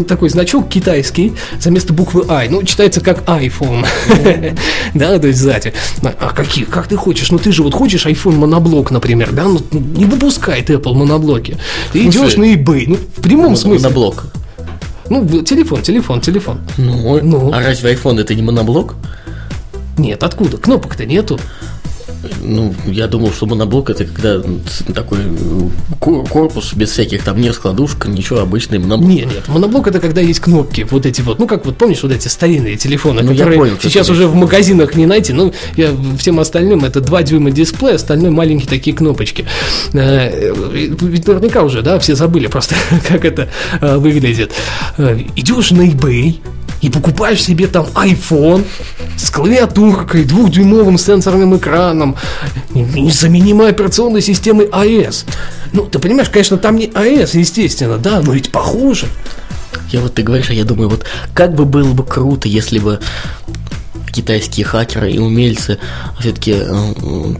такой 0.08 0.30
значок 0.30 0.69
китайский 0.69 1.34
за 1.60 1.71
место 1.71 1.93
буквы 1.93 2.25
ай. 2.30 2.47
Ну, 2.49 2.63
читается 2.63 3.02
как 3.02 3.23
iPhone. 3.28 3.86
Да, 4.95 5.19
то 5.19 5.28
есть 5.28 5.39
сзади. 5.39 5.73
А 6.02 6.32
какие, 6.34 6.65
как 6.65 6.88
ты 6.88 6.95
хочешь? 6.95 7.30
Ну, 7.32 7.38
ты 7.38 7.52
же 7.52 7.62
вот 7.63 7.73
хочешь 7.73 8.06
iPhone 8.06 8.36
моноблок, 8.38 8.89
например, 8.91 9.32
да? 9.32 9.43
Ну, 9.43 9.60
не 9.71 10.06
выпускает 10.06 10.69
Apple 10.69 10.93
моноблоки. 10.93 11.58
Ты 11.93 12.06
идешь 12.08 12.38
на 12.38 12.54
eBay. 12.56 12.86
Ну, 12.88 12.95
в 12.95 13.21
прямом 13.21 13.56
смысле. 13.56 13.89
блок. 13.89 14.25
Ну, 15.10 15.28
телефон, 15.43 15.82
телефон, 15.82 16.21
телефон. 16.21 16.60
Ну, 16.78 17.19
Ну. 17.21 17.52
а 17.54 17.62
разве 17.62 17.93
iPhone 17.93 18.19
это 18.21 18.34
не 18.36 18.41
моноблок? 18.41 18.95
Нет, 19.97 20.23
откуда? 20.23 20.58
Кнопок-то 20.58 21.06
нету. 21.06 21.39
Ну, 22.43 22.73
я 22.86 23.08
думал, 23.08 23.32
что 23.32 23.45
моноблок 23.45 23.89
это 23.89 24.03
когда 24.05 24.41
такой 24.93 25.19
э, 25.19 25.69
кор- 25.99 26.27
корпус 26.27 26.73
без 26.73 26.89
всяких 26.91 27.23
там 27.23 27.39
ни 27.39 27.47
раскладушек, 27.47 28.08
ничего, 28.08 28.39
обычный 28.39 28.77
моноблок. 28.79 29.10
Нет, 29.10 29.25
нет, 29.27 29.47
моноблок 29.47 29.88
это 29.88 29.99
когда 29.99 30.19
есть 30.21 30.39
кнопки, 30.41 30.86
вот 30.89 31.05
эти 31.05 31.21
вот, 31.21 31.39
ну 31.39 31.47
как 31.47 31.65
вот 31.65 31.77
помнишь 31.77 32.03
вот 32.03 32.12
эти 32.12 32.27
старинные 32.27 32.75
телефоны, 32.75 33.21
Ну, 33.21 33.32
которые 33.32 33.58
понял, 33.58 33.73
сейчас 33.82 34.10
уже 34.10 34.27
в 34.27 34.36
магазинах 34.36 34.95
не 34.95 35.05
найти, 35.05 35.32
ну 35.34 35.53
я 35.77 35.91
всем 36.17 36.39
остальным 36.39 36.84
это 36.84 36.99
2 37.01 37.23
дюйма 37.23 37.51
дисплей, 37.51 37.95
остальное 37.95 38.32
маленькие 38.32 38.67
такие 38.69 38.95
кнопочки. 38.95 39.45
Э, 39.93 40.53
Ведь 40.73 41.27
наверняка 41.27 41.63
уже, 41.63 41.82
да, 41.82 41.99
все 41.99 42.15
забыли 42.15 42.47
просто, 42.47 42.75
как 43.08 43.23
это 43.23 43.49
э, 43.82 43.97
выглядит. 43.97 44.51
Э, 44.97 45.17
Идешь 45.36 45.71
на 45.71 45.82
eBay, 45.88 46.36
и 46.82 46.89
покупаешь 46.89 47.42
себе 47.42 47.68
там 47.68 47.86
iPhone 47.96 48.65
с 49.18 49.30
клавиатуркой, 49.30 50.24
двухдюймовым 50.24 50.98
сенсорным 50.98 51.58
экраном, 51.58 52.15
незаменимой 52.74 53.70
операционной 53.70 54.22
системой 54.22 54.68
iOS. 54.68 55.26
Ну, 55.74 55.86
ты 55.86 56.00
понимаешь, 56.00 56.30
конечно, 56.30 56.58
там 56.58 56.78
не 56.78 56.88
iOS, 56.88 57.38
естественно, 57.38 57.98
да, 57.98 58.22
но 58.22 58.34
ведь 58.34 58.52
похоже. 58.52 59.08
Я 59.92 60.02
вот 60.02 60.15
ты 60.15 60.24
говоришь, 60.24 60.50
а 60.50 60.54
я 60.54 60.65
думаю, 60.65 60.89
вот 60.89 61.06
как 61.34 61.54
бы 61.54 61.65
было 61.65 61.94
бы 61.94 62.04
круто, 62.04 62.48
если 62.48 62.80
бы 62.80 63.00
китайские 64.12 64.65
хакеры 64.65 65.12
и 65.12 65.19
умельцы 65.19 65.78
все-таки 66.19 66.56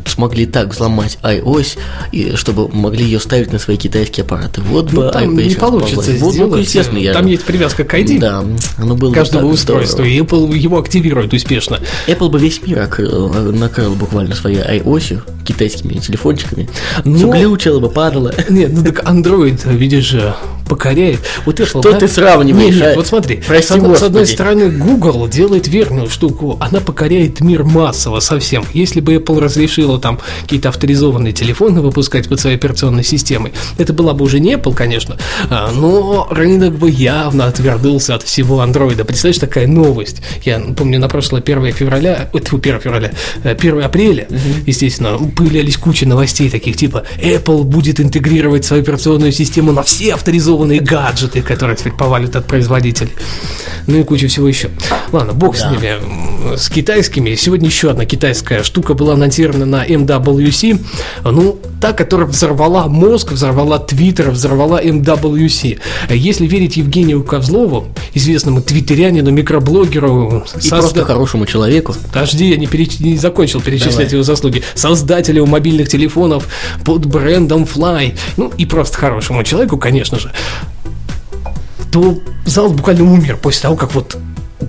смогли 0.06 0.46
так 0.46 0.70
взломать 0.74 1.18
iOS, 1.24 1.78
и 2.12 2.36
чтобы 2.36 2.68
могли 2.70 3.06
ее 3.06 3.20
ставить 3.20 3.52
на 3.52 3.60
свои 3.60 3.78
китайские 3.78 4.24
аппараты. 4.24 4.62
Вот 4.62 4.92
бы 4.92 5.04
Ну, 5.06 5.12
там 5.12 5.24
iPad 5.38 5.44
не 5.48 5.56
получится 5.56 5.96
позволит. 5.98 6.22
Вот, 6.22 6.34
сделать. 6.34 6.52
ну, 6.52 6.58
естественно, 6.58 6.98
я... 6.98 7.14
Там 7.14 7.26
есть 7.28 7.44
привязка 7.44 7.84
к 7.84 7.94
ID 7.94 8.20
Да, 8.20 8.44
оно 8.78 8.96
было 8.96 9.10
бы 9.10 9.16
каждого 9.16 9.44
так 9.44 9.54
устройства, 9.54 10.04
здорово. 10.04 10.12
и 10.12 10.20
Apple 10.20 10.58
его 10.58 10.80
активирует 10.80 11.34
успешно. 11.34 11.80
Apple 12.08 12.30
бы 12.30 12.40
весь 12.40 12.62
мир 12.66 12.80
окрыл, 12.82 13.30
накрыл 13.52 13.96
буквально 13.96 14.36
своей 14.36 14.60
iOS, 14.60 15.22
китайскими 15.46 15.94
телефончиками. 16.00 16.70
Ну- 17.06 17.18
Все 17.18 17.32
глючило 17.32 17.80
бы, 17.80 17.90
падало. 17.90 18.34
Нет, 18.50 18.72
ну 18.74 18.84
так 18.84 19.04
Android, 19.06 19.60
видишь 19.76 20.06
же, 20.06 20.34
покоряет. 20.70 21.20
Вот 21.46 21.60
Apple, 21.60 21.82
Что 21.82 21.94
ты 21.94 22.08
сравниваешь, 22.08 22.76
Нет, 22.76 22.76
нет, 22.76 22.94
а? 22.94 22.96
вот 22.96 23.08
смотри, 23.08 23.42
Прости, 23.46 23.80
с, 23.80 24.00
с 24.00 24.04
одной 24.04 24.26
стороны, 24.26 24.70
Google 24.70 25.28
делает 25.28 25.68
верную 25.68 26.10
штуку, 26.10 26.58
она 26.62 26.80
покоряет 26.80 27.42
мир 27.42 27.64
массово 27.64 28.22
совсем. 28.22 28.64
Если 28.74 29.02
бы 29.02 29.16
Apple 29.16 29.40
разрешила 29.40 30.00
там 30.00 30.20
какие-то 30.44 30.70
авторизованные 30.70 31.34
телефоны 31.34 31.82
выпускать 31.82 32.30
под 32.30 32.40
своей 32.40 32.56
операционной 32.56 33.04
системой, 33.04 33.52
это 33.78 33.92
была 33.92 34.14
бы 34.14 34.24
уже 34.24 34.40
не 34.40 34.54
Apple, 34.54 34.74
конечно, 34.74 35.18
а, 35.50 35.72
но 35.72 36.28
рынок 36.30 36.78
бы 36.78 36.90
явно 36.90 37.46
отвернулся 37.46 38.16
от 38.16 38.24
всего 38.24 38.64
Android. 38.64 39.04
Представляешь, 39.04 39.40
такая 39.40 39.68
новость. 39.68 40.22
Я 40.44 40.62
помню, 40.78 41.00
на 41.00 41.10
прошлое 41.10 41.42
1 41.42 41.74
февраля, 41.74 42.30
тьфу, 42.44 42.58
1 42.58 42.80
февраля, 42.80 43.12
э, 43.44 43.56
1 43.56 43.82
апреля, 43.82 44.28
естественно, 44.66 45.18
появлялись 45.36 45.78
куча 45.78 46.06
новостей 46.06 46.50
таких, 46.50 46.78
типа 46.78 47.04
Apple 47.22 47.64
будет 47.64 48.00
интегрировать 48.00 48.66
свою 48.66 48.84
операционную 48.84 49.32
систему 49.32 49.72
на 49.72 49.84
все 49.84 50.14
авторизованные 50.14 50.59
гаджеты, 50.66 51.42
которые 51.42 51.76
теперь 51.78 51.94
повалят 51.94 52.36
от 52.36 52.46
производителей. 52.46 53.12
Ну 53.88 54.00
и 54.00 54.04
куча 54.04 54.28
всего 54.28 54.48
еще. 54.48 54.70
Ладно, 55.12 55.34
бог 55.34 55.56
с 55.56 55.62
Да. 55.62 55.72
ними. 55.72 55.98
с 56.56 56.70
китайскими. 56.70 57.36
Сегодня 57.36 57.68
еще 57.68 57.90
одна 57.92 58.06
китайская 58.06 58.64
штука 58.64 58.94
была 58.94 59.14
анонсирована 59.14 59.66
на 59.66 59.86
MWC. 59.86 60.80
Ну, 61.26 61.60
та, 61.82 61.92
которая 61.94 62.28
взорвала 62.28 62.88
мозг, 62.88 63.32
взорвала 63.34 63.78
Твиттер, 63.80 64.32
взорвала 64.32 64.82
MWC. 64.82 65.80
Если 66.10 66.48
верить 66.48 66.78
Евгению 66.78 67.24
Козлову, 67.24 67.88
известному 68.14 68.62
твиттерянину, 68.62 69.32
микроблогеру, 69.32 70.44
И 70.56 70.60
созда... 70.62 70.78
просто 70.78 71.06
хорошему 71.06 71.46
человеку. 71.46 71.94
Подожди, 72.14 72.50
я 72.50 72.58
не, 72.58 72.68
переч... 72.68 73.00
не 73.00 73.18
закончил 73.18 73.60
перечислять 73.62 73.96
Давай. 73.96 74.12
его 74.14 74.24
заслуги. 74.24 74.64
Создателю 74.76 75.46
мобильных 75.46 75.90
телефонов 75.90 76.48
под 76.86 77.06
брендом 77.06 77.64
Fly. 77.64 78.18
Ну, 78.38 78.52
и 78.58 78.66
просто 78.66 78.98
хорошему 78.98 79.44
человеку, 79.44 79.78
конечно 79.78 80.20
же 80.20 80.32
то 81.92 82.20
зал 82.46 82.70
буквально 82.70 83.12
умер 83.12 83.38
после 83.42 83.64
того, 83.64 83.76
как 83.76 83.94
вот 83.96 84.18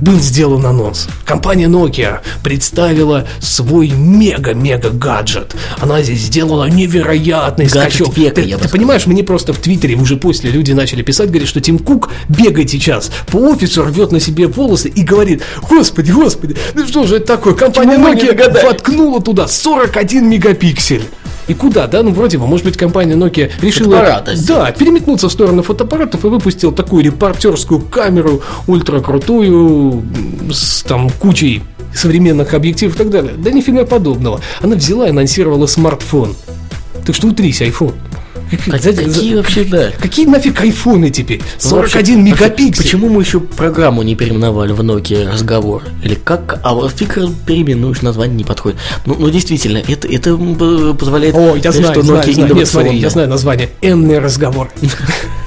был 0.00 0.18
сделан 0.18 0.64
анонс. 0.66 1.08
Компания 1.24 1.66
Nokia 1.66 2.20
представила 2.42 3.26
свой 3.40 3.90
мега-мега 3.90 4.90
гаджет. 4.90 5.54
Она 5.78 6.02
здесь 6.02 6.20
сделала 6.20 6.68
невероятный 6.68 7.66
гаджет 7.66 7.94
скачок. 7.94 8.16
Века, 8.16 8.42
ты, 8.42 8.56
ты 8.56 8.68
понимаешь, 8.68 9.06
мне 9.06 9.22
просто 9.22 9.52
в 9.52 9.58
Твиттере 9.58 9.96
уже 9.96 10.16
после 10.16 10.50
люди 10.50 10.72
начали 10.72 11.02
писать, 11.02 11.28
говорят, 11.28 11.48
что 11.48 11.60
Тим 11.60 11.78
Кук 11.78 12.10
бегает 12.28 12.70
сейчас 12.70 13.10
по 13.26 13.36
офису, 13.36 13.84
рвет 13.84 14.12
на 14.12 14.20
себе 14.20 14.46
волосы 14.46 14.88
и 14.88 15.02
говорит, 15.02 15.42
господи, 15.68 16.10
господи, 16.10 16.56
ну 16.74 16.86
что 16.86 17.06
же 17.06 17.16
это 17.16 17.26
такое? 17.26 17.54
Компания 17.54 17.96
Nokia 17.96 18.62
воткнула 18.64 19.20
туда 19.20 19.48
41 19.48 20.28
мегапиксель. 20.28 21.04
И 21.50 21.54
куда, 21.54 21.88
да? 21.88 22.04
Ну, 22.04 22.12
вроде 22.12 22.38
бы, 22.38 22.46
может 22.46 22.64
быть, 22.64 22.76
компания 22.76 23.14
Nokia 23.14 23.50
решила... 23.60 23.96
Да, 24.46 24.70
переметнуться 24.70 25.28
в 25.28 25.32
сторону 25.32 25.64
фотоаппаратов 25.64 26.24
и 26.24 26.28
выпустил 26.28 26.70
такую 26.70 27.02
репортерскую 27.02 27.80
камеру, 27.80 28.40
ультракрутую, 28.68 30.04
с 30.52 30.84
там 30.84 31.10
кучей 31.10 31.64
современных 31.92 32.54
объективов 32.54 32.94
и 32.94 32.98
так 32.98 33.10
далее. 33.10 33.32
Да 33.36 33.50
нифига 33.50 33.84
подобного. 33.84 34.40
Она 34.60 34.76
взяла 34.76 35.08
и 35.08 35.10
анонсировала 35.10 35.66
смартфон. 35.66 36.36
Так 37.04 37.16
что 37.16 37.26
утрись, 37.26 37.60
iPhone. 37.62 37.94
Какие, 38.50 38.92
какие 38.92 39.34
вообще, 39.34 39.64
да. 39.64 39.90
Какие 39.98 40.26
нафиг 40.26 40.60
айфоны 40.60 41.10
теперь? 41.10 41.40
41 41.58 42.18
вообще, 42.18 42.32
мегапиксель. 42.32 42.82
Почему 42.82 43.08
мы 43.08 43.22
еще 43.22 43.40
программу 43.40 44.02
не 44.02 44.14
переименовали 44.14 44.72
в 44.72 44.80
Nokia 44.80 45.30
разговор? 45.30 45.84
Или 46.02 46.14
как? 46.14 46.60
А 46.62 46.74
вот 46.74 46.92
фиг 46.92 47.18
переименуешь, 47.46 48.02
название 48.02 48.36
не 48.36 48.44
подходит. 48.44 48.78
Ну, 49.06 49.16
ну 49.18 49.30
действительно, 49.30 49.78
это, 49.78 50.08
это 50.08 50.36
позволяет... 50.94 51.34
О, 51.34 51.56
я 51.56 51.72
знаю, 51.72 51.94
что 51.94 52.02
знаю, 52.02 52.22
Nokia 52.24 52.32
знаю. 52.32 52.54
Нет, 52.54 52.68
смотри, 52.68 52.98
я 52.98 53.10
знаю 53.10 53.28
название. 53.28 53.70
Энный 53.80 54.18
разговор. 54.18 54.70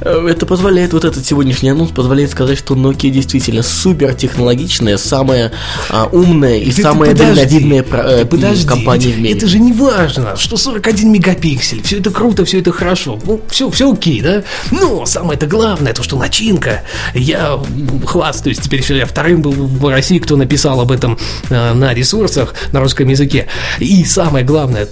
Это 0.00 0.46
позволяет, 0.46 0.92
вот 0.92 1.04
этот 1.04 1.24
сегодняшний 1.24 1.70
анонс 1.70 1.90
позволяет 1.90 2.30
сказать, 2.30 2.58
что 2.58 2.74
Nokia 2.74 3.10
действительно 3.10 3.62
супер 3.62 4.14
технологичная, 4.14 4.96
самая 4.96 5.52
а, 5.88 6.08
умная 6.12 6.58
и 6.58 6.70
ты, 6.70 6.82
самая 6.82 7.14
дальновидная 7.14 7.84
э, 7.90 8.24
подожди, 8.24 8.66
компания 8.66 9.08
в 9.08 9.18
мире. 9.18 9.34
Это 9.34 9.46
же 9.46 9.58
не 9.58 9.72
важно, 9.72 10.36
что 10.36 10.56
41 10.56 11.12
мегапиксель, 11.12 11.82
все 11.82 11.98
это 11.98 12.10
круто, 12.10 12.44
все 12.44 12.60
это 12.60 12.72
хорошо, 12.72 13.18
ну, 13.24 13.40
все, 13.48 13.70
все 13.70 13.92
окей, 13.92 14.20
да? 14.20 14.42
Но 14.70 15.06
самое-то 15.06 15.46
главное, 15.46 15.92
то, 15.92 16.02
что 16.02 16.16
начинка, 16.16 16.82
я 17.14 17.58
хвастаюсь, 18.06 18.58
теперь 18.58 18.82
я 18.92 19.06
вторым 19.06 19.42
был 19.42 19.52
в 19.52 19.88
России, 19.88 20.18
кто 20.18 20.36
написал 20.36 20.80
об 20.80 20.92
этом 20.92 21.18
э, 21.50 21.72
на 21.72 21.94
ресурсах 21.94 22.54
на 22.72 22.80
русском 22.80 23.08
языке. 23.08 23.46
И 23.78 24.04
самое 24.04 24.44
главное, 24.44 24.88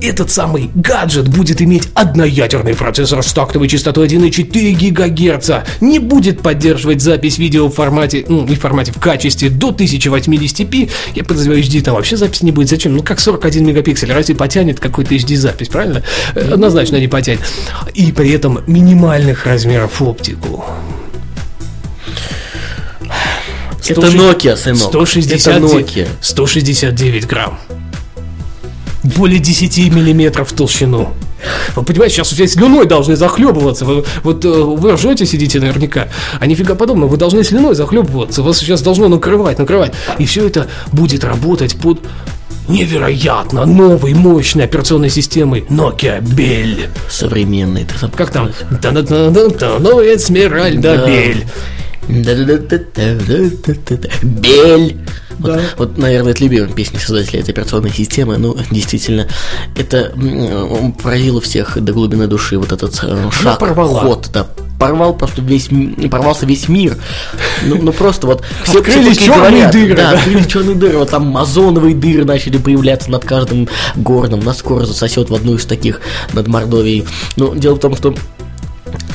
этот 0.00 0.30
самый 0.30 0.70
гаджет 0.74 1.28
будет 1.28 1.62
иметь 1.62 1.88
одноядерный 1.94 2.74
процессор 2.74 3.22
с 3.22 3.32
тактовой 3.32 3.68
частотой 3.68 4.06
1,4 4.08 4.90
ГГц, 4.90 5.50
не 5.80 5.98
будет 5.98 6.42
поддерживать 6.42 7.00
запись 7.00 7.38
видео 7.38 7.68
в 7.68 7.74
формате, 7.74 8.24
ну, 8.28 8.44
не 8.44 8.56
в 8.56 8.60
формате, 8.60 8.92
в 8.92 9.00
качестве 9.00 9.48
до 9.48 9.70
1080p. 9.70 10.90
Я 11.14 11.24
подозреваю, 11.24 11.62
HD 11.62 11.82
там 11.82 11.94
вообще 11.94 12.16
запись 12.16 12.42
не 12.42 12.52
будет. 12.52 12.68
Зачем? 12.68 12.96
Ну, 12.96 13.02
как 13.02 13.20
41 13.20 13.66
мегапиксель, 13.66 14.12
разве 14.12 14.34
потянет 14.34 14.80
какой-то 14.80 15.14
HD 15.14 15.36
запись, 15.36 15.68
правильно? 15.68 16.02
Э, 16.34 16.52
однозначно 16.52 16.96
не 16.96 17.08
потянет. 17.08 17.40
И 17.94 18.12
при 18.12 18.30
этом 18.30 18.60
минимальных 18.66 19.46
размеров 19.46 20.02
оптику. 20.02 20.64
Это 23.88 24.08
Nokia, 24.08 24.56
сынок. 24.56 24.88
160, 24.88 25.56
Это 25.56 25.64
Nokia. 25.64 26.08
169 26.20 27.26
грамм 27.26 27.58
более 29.06 29.38
10 29.38 29.92
миллиметров 29.92 30.50
в 30.50 30.54
толщину. 30.54 31.10
Вы 31.74 31.82
понимаете, 31.82 32.16
сейчас 32.16 32.32
у 32.32 32.36
тебя 32.36 32.46
слюной 32.48 32.86
должны 32.86 33.16
захлебываться. 33.16 33.84
Вы, 33.84 34.04
вот 34.22 34.44
э, 34.44 34.48
вы 34.48 34.92
ржете, 34.92 35.26
сидите 35.26 35.60
наверняка, 35.60 36.08
а 36.40 36.46
нифига 36.46 36.74
подобного. 36.74 37.10
Вы 37.10 37.16
должны 37.16 37.44
слюной 37.44 37.74
захлебываться. 37.74 38.42
Вас 38.42 38.58
сейчас 38.58 38.82
должно 38.82 39.08
накрывать, 39.08 39.58
накрывать. 39.58 39.92
И 40.18 40.24
все 40.26 40.46
это 40.46 40.66
будет 40.92 41.24
работать 41.24 41.76
под 41.76 42.00
невероятно 42.68 43.64
новой 43.64 44.14
мощной 44.14 44.64
операционной 44.64 45.10
системой 45.10 45.64
Nokia 45.68 46.20
Bell. 46.20 46.88
Современный. 47.08 47.86
Как 48.16 48.30
там? 48.30 48.50
Ну, 49.78 50.00
Эсмеральда 50.00 51.04
Бель. 51.06 51.46
Бель. 54.22 54.96
Да. 55.38 55.54
Вот, 55.54 55.62
вот, 55.76 55.98
наверное, 55.98 56.32
это 56.32 56.42
любимая 56.42 56.68
песня 56.68 56.98
создателя 56.98 57.40
этой 57.40 57.50
операционной 57.50 57.92
системы. 57.92 58.36
Ну, 58.38 58.56
действительно, 58.70 59.28
это 59.76 60.12
поразило 61.02 61.40
всех 61.40 61.82
до 61.82 61.92
глубины 61.92 62.26
души. 62.26 62.58
Вот 62.58 62.72
этот 62.72 62.98
э, 63.02 63.30
шаг, 63.30 63.60
ход, 63.60 64.30
да, 64.32 64.46
порвал 64.78 65.14
просто 65.14 65.42
весь, 65.42 65.68
порвался 66.10 66.46
весь 66.46 66.68
мир. 66.68 66.96
Ну, 67.64 67.76
ну 67.80 67.92
просто 67.92 68.26
вот 68.26 68.44
все 68.64 68.78
открыли 68.78 69.14
черные 69.14 69.50
говорят, 69.50 69.72
дыры. 69.72 69.96
Да, 69.96 70.10
да. 70.10 70.18
открыли 70.18 70.44
черные 70.44 70.76
дыры. 70.76 70.98
Вот 70.98 71.10
там 71.10 71.36
озоновые 71.36 71.94
дыры 71.94 72.24
начали 72.24 72.58
появляться 72.58 73.10
над 73.10 73.24
каждым 73.24 73.68
городом. 73.94 74.40
Нас 74.40 74.58
скоро 74.58 74.84
засосет 74.84 75.30
в 75.30 75.34
одну 75.34 75.54
из 75.54 75.64
таких 75.64 76.00
над 76.32 76.46
Мордовией. 76.46 77.06
Но 77.36 77.54
дело 77.54 77.76
в 77.76 77.80
том, 77.80 77.96
что 77.96 78.14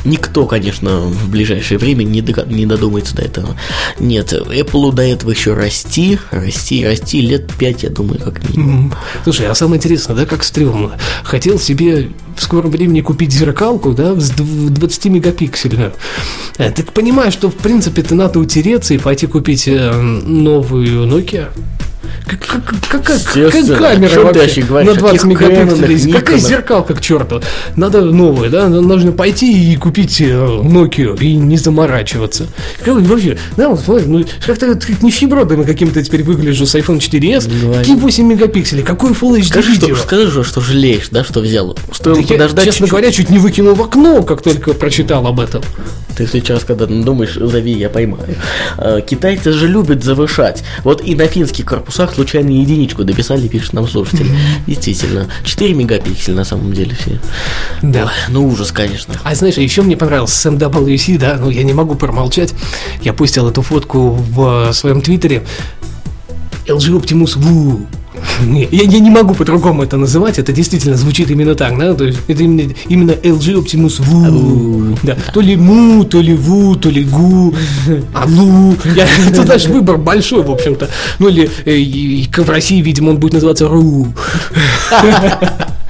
Никто, 0.03 0.45
конечно, 0.45 1.01
в 1.01 1.29
ближайшее 1.29 1.77
время 1.77 2.03
не, 2.03 2.21
до, 2.21 2.45
не 2.45 2.65
додумается 2.65 3.15
до 3.15 3.23
этого. 3.23 3.55
Нет, 3.99 4.33
Apple 4.33 4.93
до 4.93 5.03
этого 5.03 5.31
еще 5.31 5.53
расти, 5.53 6.17
расти, 6.31 6.85
расти 6.85 7.21
лет 7.21 7.51
5, 7.57 7.83
я 7.83 7.89
думаю, 7.89 8.19
как 8.19 8.47
минимум. 8.49 8.93
Слушай, 9.23 9.47
а 9.47 9.55
самое 9.55 9.77
интересное, 9.77 10.15
да, 10.15 10.25
как 10.25 10.43
стрёмно. 10.43 10.97
Хотел 11.23 11.59
себе 11.59 12.09
в 12.35 12.41
скором 12.41 12.71
времени 12.71 13.01
купить 13.01 13.31
зеркалку, 13.31 13.91
да, 13.93 14.15
с 14.19 14.31
20 14.31 15.05
мегапиксельную. 15.05 15.93
Э, 16.57 16.71
ты 16.71 16.83
понимаешь, 16.83 17.33
что, 17.33 17.49
в 17.49 17.55
принципе, 17.55 18.01
ты 18.01 18.15
надо 18.15 18.39
утереться 18.39 18.93
и 18.93 18.97
пойти 18.97 19.27
купить 19.27 19.67
э, 19.67 19.91
новую 19.91 21.07
Nokia? 21.07 21.49
Какая, 22.89 23.19
камера 23.77 24.21
вообще 24.21 24.63
на 24.65 24.93
20 24.93 25.23
мегапикселей? 25.25 26.11
Какая 26.11 26.37
зеркалка 26.37 26.93
к 26.93 27.01
черту? 27.01 27.41
Надо 27.75 28.01
новую, 28.01 28.49
да? 28.49 28.67
Нужно 28.67 29.11
пойти 29.11 29.73
и 29.73 29.75
купить 29.75 30.21
э, 30.21 30.25
Nokia 30.25 31.19
и 31.19 31.35
не 31.35 31.57
заморачиваться. 31.57 32.47
Как 32.83 32.95
вообще? 33.01 33.37
Да, 33.57 33.69
вот, 33.69 34.07
ну, 34.07 34.23
как-то 34.45 34.75
как 34.75 35.03
нищебродом 35.03 35.63
каким-то 35.65 36.03
теперь 36.03 36.23
выгляжу 36.23 36.65
с 36.65 36.75
iPhone 36.75 36.99
4s. 36.99 37.79
Какие 37.79 37.95
8 37.95 38.25
мегапикселей? 38.25 38.83
Какой 38.83 39.11
Full 39.11 39.39
HD 39.39 39.43
скажи, 39.43 39.71
видео? 39.71 39.95
Что, 39.95 40.03
скажи, 40.03 40.43
что 40.43 40.61
жалеешь, 40.61 41.09
да, 41.09 41.23
что 41.23 41.41
взял? 41.41 41.77
Стоило 41.91 42.21
да 42.21 42.27
подождать 42.27 42.65
я, 42.65 42.71
честно 42.71 42.87
чуть-чуть. 42.87 42.89
говоря, 42.89 43.11
чуть 43.11 43.29
не 43.29 43.37
выкинул 43.37 43.75
в 43.75 43.81
окно, 43.81 44.23
как 44.23 44.41
только 44.41 44.73
прочитал 44.73 45.25
об 45.27 45.39
этом. 45.39 45.63
Ты 46.15 46.27
сейчас, 46.27 46.63
когда 46.63 46.85
думаешь, 46.85 47.35
зови, 47.35 47.71
я 47.71 47.89
поймаю. 47.89 48.35
А, 48.77 49.01
китайцы 49.01 49.51
же 49.51 49.67
любят 49.67 50.03
завышать. 50.03 50.63
Вот 50.83 51.01
и 51.01 51.15
на 51.15 51.27
финских 51.27 51.65
корпусах 52.01 52.15
случайно 52.15 52.49
единичку 52.49 53.03
дописали, 53.03 53.47
пишет 53.47 53.73
нам 53.73 53.87
слушатель. 53.87 54.27
Действительно, 54.67 55.27
4 55.43 55.73
мегапикселя 55.73 56.35
на 56.35 56.43
самом 56.43 56.73
деле 56.73 56.95
все. 56.95 57.19
Да. 57.81 58.05
Ой, 58.05 58.11
ну 58.29 58.47
ужас, 58.47 58.71
конечно. 58.71 59.15
А 59.23 59.35
знаешь, 59.35 59.57
еще 59.57 59.81
мне 59.81 59.97
понравился 59.97 60.49
MWC, 60.49 61.17
да, 61.17 61.37
ну 61.39 61.49
я 61.49 61.63
не 61.63 61.73
могу 61.73 61.95
промолчать. 61.95 62.53
Я 63.01 63.13
пустил 63.13 63.47
эту 63.49 63.61
фотку 63.61 64.11
в 64.11 64.71
своем 64.73 65.01
твиттере. 65.01 65.43
LG 66.67 67.01
Optimus 67.01 67.37
Woo 67.37 67.85
я, 68.71 68.83
я 68.83 68.99
не 68.99 69.09
могу 69.09 69.33
по-другому 69.33 69.83
это 69.83 69.97
называть, 69.97 70.39
это 70.39 70.51
действительно 70.53 70.97
звучит 70.97 71.29
именно 71.31 71.55
так, 71.55 71.77
да, 71.77 71.93
то 71.93 72.05
есть 72.05 72.19
это 72.27 72.43
именно, 72.43 72.73
именно 72.87 73.11
LG 73.11 73.63
Optimus 73.63 74.01
Woo, 74.01 74.97
да. 75.03 75.17
то 75.33 75.41
ли 75.41 75.55
му, 75.55 76.03
то 76.03 76.21
ли 76.21 76.33
ву, 76.35 76.75
то 76.75 76.89
ли 76.89 77.03
гу, 77.03 77.53
алу, 78.13 78.75
я, 78.95 79.07
это 79.29 79.43
наш 79.43 79.65
выбор 79.65 79.97
большой, 79.97 80.43
в 80.43 80.51
общем-то, 80.51 80.89
ну 81.19 81.29
или 81.29 81.49
э, 81.65 82.41
в 82.41 82.49
России, 82.49 82.81
видимо, 82.81 83.11
он 83.11 83.17
будет 83.17 83.33
называться 83.33 83.67
ру. 83.67 84.07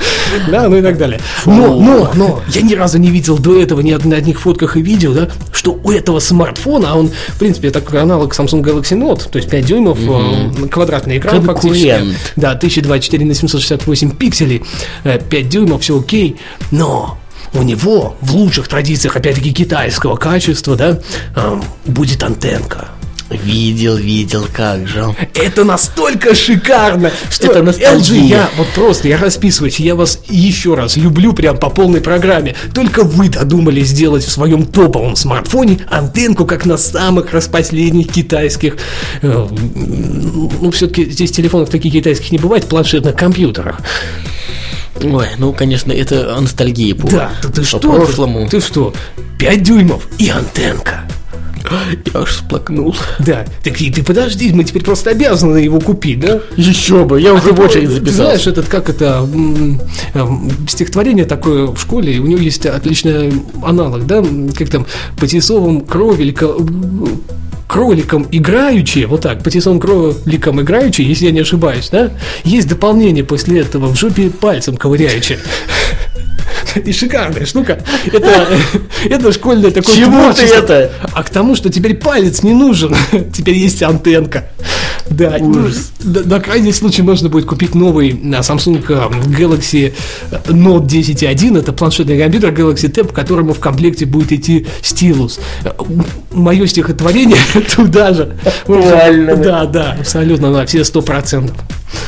Да, 0.50 0.68
ну 0.68 0.78
и 0.78 0.82
так 0.82 0.98
далее. 0.98 1.20
Но, 1.46 1.80
но, 1.80 2.12
но, 2.16 2.42
я 2.50 2.62
ни 2.62 2.74
разу 2.74 2.98
не 2.98 3.10
видел 3.10 3.38
до 3.38 3.60
этого 3.60 3.82
ни 3.82 3.94
на 3.94 4.16
одних 4.16 4.40
фотках 4.40 4.78
и 4.78 4.82
видео, 4.82 5.14
да, 5.14 5.30
что 5.52 5.80
у 5.84 5.92
этого 5.92 6.20
смартфона, 6.20 6.92
а 6.92 6.96
он, 6.96 7.10
в 7.10 7.40
принципе, 7.40 7.70
это 7.70 7.82
аналог 8.02 8.34
Samsung 8.34 8.62
Galaxy 8.62 8.98
Note, 8.98 9.30
то 9.30 9.38
есть 9.38 9.50
5 9.50 9.66
дюймов, 9.66 10.00
mm-hmm. 10.00 10.70
квадратный 10.70 11.18
экран 11.18 11.42
фактически. 11.44 12.16
Да, 12.36 12.52
1024 12.52 13.26
на 13.26 13.34
768 13.34 14.12
пикселей, 14.16 14.64
5 15.04 15.24
э, 15.32 15.42
дюймов, 15.44 15.82
все 15.82 16.00
окей, 16.00 16.38
но 16.72 17.18
у 17.54 17.64
него 17.64 18.16
в 18.22 18.36
лучших 18.36 18.68
традициях, 18.68 19.16
опять-таки, 19.16 19.52
китайского 19.52 20.16
качества, 20.16 20.76
да, 20.76 21.00
будет 21.86 22.24
антенка. 22.24 22.90
Видел, 23.32 23.96
видел, 23.98 24.46
как 24.54 24.88
же. 24.88 25.16
Это 25.36 25.64
настолько 25.64 26.36
шикарно, 26.36 27.12
что 27.30 27.48
Это. 27.48 27.60
LG, 27.62 28.20
я 28.28 28.50
вот 28.58 28.68
просто, 28.76 29.08
я 29.08 29.18
расписываюсь, 29.18 29.80
я 29.80 29.96
вас 29.96 30.20
еще 30.28 30.76
раз 30.76 30.98
люблю 30.98 31.34
прям 31.34 31.58
по 31.58 31.70
полной 31.70 32.02
программе. 32.02 32.56
Только 32.74 33.04
вы 33.04 33.30
додумали 33.30 33.82
сделать 33.82 34.24
в 34.24 34.32
своем 34.32 34.66
топовом 34.66 35.16
смартфоне 35.16 35.80
антенку, 35.90 36.46
как 36.46 36.66
на 36.66 36.78
самых 36.78 37.32
распоследних 37.34 38.12
китайских. 38.12 38.78
э, 39.22 39.48
Ну, 40.62 40.72
все-таки 40.72 41.06
здесь 41.10 41.32
телефонов 41.32 41.70
таких 41.70 41.94
китайских 41.94 42.32
не 42.32 42.38
бывает, 42.38 42.66
планшетных 42.68 43.16
компьютерах. 43.16 43.80
Ой, 45.04 45.28
ну, 45.38 45.54
конечно, 45.54 45.92
это 45.92 46.38
ностальгия 46.40 46.94
по, 46.96 47.08
Да, 47.08 47.32
да 47.42 47.50
ты 47.50 47.62
по 47.62 47.68
что? 47.68 47.80
прошлому. 47.80 48.46
Ты, 48.50 48.60
ты 48.60 48.66
что? 48.68 48.94
5 49.40 49.64
дюймов 49.64 50.08
и 50.20 50.30
антенка. 50.30 51.02
Я 52.14 52.22
аж 52.22 52.30
всплакнул. 52.30 52.96
Да, 53.20 53.46
так 53.64 53.80
и 53.82 53.92
ты 53.92 54.04
подожди, 54.04 54.52
мы 54.54 54.64
теперь 54.64 54.84
просто 54.84 55.12
обязаны 55.12 55.58
его 55.58 55.80
купить, 55.80 56.20
да? 56.20 56.40
Еще 56.58 57.06
бы, 57.06 57.20
я 57.22 57.34
уже 57.34 57.50
ты 57.50 57.54
в 57.54 57.60
очередь 57.60 57.90
ты 57.90 57.96
записался. 57.96 58.24
Знаешь, 58.24 58.48
этот, 58.48 58.68
как 58.68 58.90
это, 58.90 59.28
эм, 60.14 60.52
стихотворение 60.68 61.26
такое 61.26 61.68
в 61.68 61.80
школе, 61.80 62.20
у 62.20 62.26
него 62.26 62.42
есть 62.42 62.66
отличный 62.66 63.34
аналог, 63.64 64.06
да, 64.06 64.24
как 64.58 64.70
там, 64.70 64.86
по 65.18 65.28
тесовым 65.28 65.82
кровелькам, 65.82 67.22
кроликам 67.68 68.28
играючи, 68.32 69.06
вот 69.06 69.22
так, 69.22 69.44
по 69.44 69.50
тесовым 69.50 69.80
кроликам 69.80 70.60
играючи, 70.62 71.02
если 71.02 71.28
я 71.28 71.32
не 71.32 71.40
ошибаюсь, 71.40 71.90
да, 71.90 72.12
есть 72.44 72.68
дополнение 72.68 73.24
после 73.24 73.62
этого, 73.62 73.88
в 73.88 73.98
жопе 73.98 74.30
пальцем 74.30 74.76
ковыряючи. 74.76 75.40
И 76.86 76.92
шикарная 76.92 77.46
штука. 77.46 77.80
Это, 78.12 78.48
это 79.10 79.32
школьное 79.32 79.72
такое 79.72 79.96
Чему 79.96 80.34
ты 80.34 80.44
это? 80.44 80.92
А 81.14 81.24
к 81.24 81.30
тому, 81.30 81.56
что 81.56 81.70
теперь 81.70 81.96
палец 81.96 82.44
не 82.44 82.54
нужен. 82.54 82.96
Теперь 83.34 83.56
есть 83.56 83.82
антенка. 83.84 84.50
Да, 85.12 85.38
ну, 85.40 85.68
да, 86.00 86.22
на 86.24 86.40
крайний 86.40 86.74
случай 86.74 87.02
можно 87.02 87.30
будет 87.30 87.46
купить 87.46 87.76
новый 87.76 88.12
а, 88.12 88.40
Samsung 88.40 88.84
а, 88.90 89.10
Galaxy 89.10 89.94
Note 90.48 90.88
10.1. 90.88 91.60
Это 91.60 91.74
планшетный 91.74 92.18
компьютер 92.18 92.52
Galaxy 92.52 92.90
Tab, 92.90 93.10
к 93.10 93.14
которому 93.14 93.54
в 93.54 93.60
комплекте 93.60 94.06
будет 94.06 94.32
идти 94.32 94.66
стилус. 94.82 95.40
Мое 96.32 96.66
стихотворение 96.66 97.38
туда 97.76 98.14
же. 98.14 98.38
Реально? 98.68 99.36
Да, 99.36 99.66
да, 99.66 99.98
абсолютно, 100.00 100.50
на 100.52 100.66
все 100.66 100.84
сто 100.86 101.02
процентов. 101.02 101.58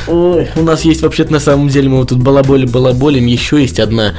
Ой, 0.07 0.47
у 0.55 0.63
нас 0.63 0.81
есть 0.81 1.01
вообще-то 1.01 1.31
на 1.31 1.39
самом 1.39 1.69
деле, 1.69 1.89
мы 1.89 1.97
вот 1.97 2.09
тут 2.09 2.19
балаболи 2.19 2.65
балаболим, 2.65 3.25
еще 3.25 3.61
есть 3.61 3.79
одна, 3.79 4.13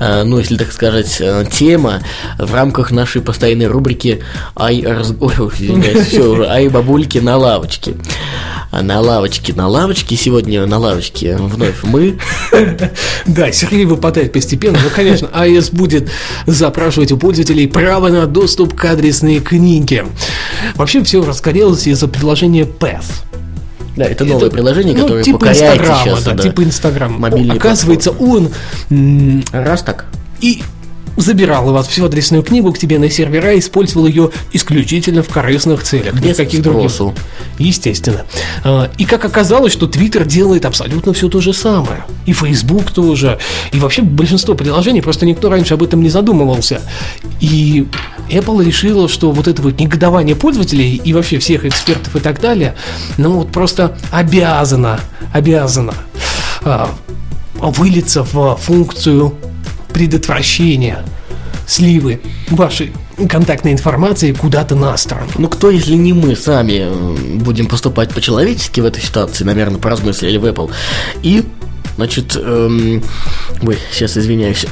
э, 0.00 0.22
ну, 0.24 0.38
если 0.38 0.56
так 0.56 0.72
сказать, 0.72 1.16
э, 1.20 1.44
тема 1.50 2.00
в 2.38 2.54
рамках 2.54 2.90
нашей 2.90 3.22
постоянной 3.22 3.66
рубрики 3.66 4.20
«Ай, 4.56 4.82
раз... 4.84 5.12
Ой, 5.20 5.32
извиняюсь, 5.58 6.08
все 6.08 6.22
уже, 6.22 6.48
«Ай, 6.48 6.68
бабульки 6.68 7.18
на 7.18 7.36
лавочке». 7.36 7.94
А 8.70 8.82
на 8.82 9.00
лавочке, 9.00 9.54
на 9.54 9.66
лавочке, 9.66 10.14
сегодня 10.16 10.66
на 10.66 10.78
лавочке 10.78 11.36
вновь 11.36 11.82
мы. 11.82 12.18
Да, 13.26 13.52
Сергей 13.52 13.84
выпадает 13.84 14.32
постепенно, 14.32 14.78
но, 14.82 14.90
конечно, 14.90 15.26
iOS 15.26 15.74
будет 15.74 16.10
запрашивать 16.46 17.12
у 17.12 17.16
пользователей 17.16 17.66
право 17.66 18.08
на 18.08 18.26
доступ 18.26 18.74
к 18.74 18.84
адресной 18.84 19.40
книге. 19.40 20.06
Вообще 20.74 21.02
все 21.04 21.24
разгорелось 21.24 21.86
из-за 21.86 22.08
приложения 22.08 22.64
Path. 22.64 23.04
Да, 23.96 24.04
это 24.04 24.24
новое 24.24 24.46
Это, 24.46 24.50
приложение, 24.54 24.94
ну, 24.94 25.02
которое 25.02 25.24
типа 25.24 25.38
покоряет 25.38 25.80
Инстаграма, 25.80 26.04
сейчас. 26.04 26.24
да, 26.24 26.36
типа 26.36 26.62
Инстаграма. 26.62 27.18
Мобильные 27.18 27.56
Оказывается, 27.58 28.10
он 28.12 28.50
м, 28.90 29.44
Раз 29.52 29.82
так. 29.82 30.06
и 30.40 30.62
забирал 31.20 31.68
у 31.68 31.72
вас 31.72 31.88
всю 31.88 32.04
адресную 32.04 32.42
книгу 32.42 32.72
к 32.72 32.78
тебе 32.78 32.98
на 32.98 33.10
сервера 33.10 33.52
и 33.54 33.58
использовал 33.58 34.06
ее 34.06 34.30
исключительно 34.52 35.22
в 35.22 35.28
корыстных 35.28 35.82
целях. 35.82 36.14
Без 36.14 36.38
Никаких 36.38 36.62
других. 36.62 36.90
спросу. 36.90 37.14
Естественно. 37.58 38.24
А, 38.64 38.90
И 38.98 39.04
как 39.04 39.24
оказалось, 39.24 39.72
что 39.72 39.86
Twitter 39.86 40.26
делает 40.26 40.64
абсолютно 40.64 41.12
все 41.12 41.28
то 41.28 41.40
же 41.40 41.52
самое. 41.52 42.04
И 42.26 42.32
Facebook 42.32 42.90
тоже. 42.90 43.38
И 43.72 43.78
вообще 43.78 44.02
большинство 44.02 44.54
приложений, 44.54 45.02
просто 45.02 45.26
никто 45.26 45.48
раньше 45.50 45.74
об 45.74 45.82
этом 45.82 46.02
не 46.02 46.08
задумывался. 46.08 46.80
И 47.40 47.86
Apple 48.30 48.64
решила, 48.64 49.08
что 49.08 49.32
вот 49.32 49.48
это 49.48 49.62
вот 49.62 49.78
негодование 49.80 50.36
пользователей 50.36 51.00
и 51.02 51.12
вообще 51.12 51.38
всех 51.38 51.64
экспертов 51.64 52.14
и 52.16 52.20
так 52.20 52.40
далее, 52.40 52.74
ну 53.16 53.32
вот 53.32 53.50
просто 53.52 53.96
обязана, 54.10 55.00
обязана 55.32 55.94
а, 56.62 56.90
вылиться 57.60 58.22
в 58.22 58.56
функцию 58.56 59.34
предотвращения 59.98 61.04
сливы 61.66 62.20
вашей 62.50 62.92
контактной 63.28 63.72
информации 63.72 64.32
куда-то 64.32 64.76
на 64.76 64.96
сторону. 64.96 65.28
Ну 65.38 65.48
кто, 65.48 65.70
если 65.70 65.94
не 65.94 66.12
мы 66.12 66.36
сами 66.36 66.86
э, 66.86 67.38
будем 67.38 67.66
поступать 67.66 68.14
по-человечески 68.14 68.80
в 68.80 68.84
этой 68.84 69.02
ситуации, 69.02 69.42
наверное, 69.42 69.80
поразмыслили 69.80 70.38
в 70.38 70.44
Apple. 70.44 70.70
И, 71.24 71.42
значит, 71.96 72.36
эм, 72.36 73.02
ой, 73.62 73.76
сейчас 73.90 74.16
извиняюсь. 74.16 74.66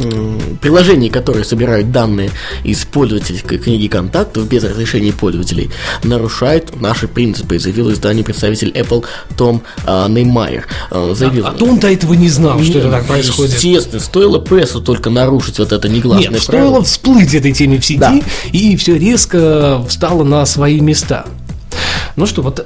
М, 0.00 0.40
Приложения, 0.60 1.10
которые 1.10 1.44
собирают 1.44 1.90
данные 1.92 2.30
из 2.64 2.84
пользовательской 2.84 3.58
книги 3.58 3.86
контактов 3.86 4.48
без 4.48 4.64
разрешения 4.64 5.12
пользователей, 5.12 5.70
нарушают 6.02 6.80
наши 6.80 7.06
принципы, 7.08 7.58
заявил 7.58 7.92
издание 7.92 8.24
представитель 8.24 8.70
Apple 8.70 9.04
Том 9.36 9.62
а, 9.86 10.08
Неймайер. 10.08 10.66
А, 10.90 11.12
заявил, 11.14 11.46
А 11.46 11.52
то 11.52 11.66
он 11.66 11.78
до 11.78 11.92
этого 11.92 12.14
не 12.14 12.28
знал, 12.28 12.62
что 12.62 12.78
это 12.78 12.90
так 12.90 13.06
происходит. 13.06 13.54
Естественно, 13.54 14.00
стоило 14.00 14.38
прессу 14.38 14.80
только 14.80 15.10
нарушить 15.10 15.58
вот 15.58 15.72
это 15.72 15.88
негласное 15.88 16.30
Нет, 16.34 16.46
правило. 16.46 16.68
стоило 16.70 16.84
всплыть 16.84 17.34
этой 17.34 17.52
теме 17.52 17.78
в 17.78 17.84
сети, 17.84 17.98
Да. 17.98 18.18
и 18.52 18.76
все 18.76 18.96
резко 18.98 19.84
встало 19.88 20.24
на 20.24 20.44
свои 20.46 20.80
места. 20.80 21.26
Ну 22.16 22.26
что, 22.26 22.42
вот 22.42 22.60
э, 22.60 22.64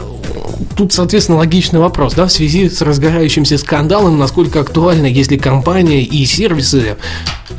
тут, 0.76 0.92
соответственно, 0.92 1.38
логичный 1.38 1.80
вопрос, 1.80 2.14
да, 2.14 2.26
в 2.26 2.32
связи 2.32 2.68
с 2.68 2.80
разгорающимся 2.82 3.58
скандалом, 3.58 4.18
насколько 4.18 4.60
актуально, 4.60 5.06
если 5.06 5.36
компания 5.36 6.02
и 6.02 6.24
сервисы 6.24 6.96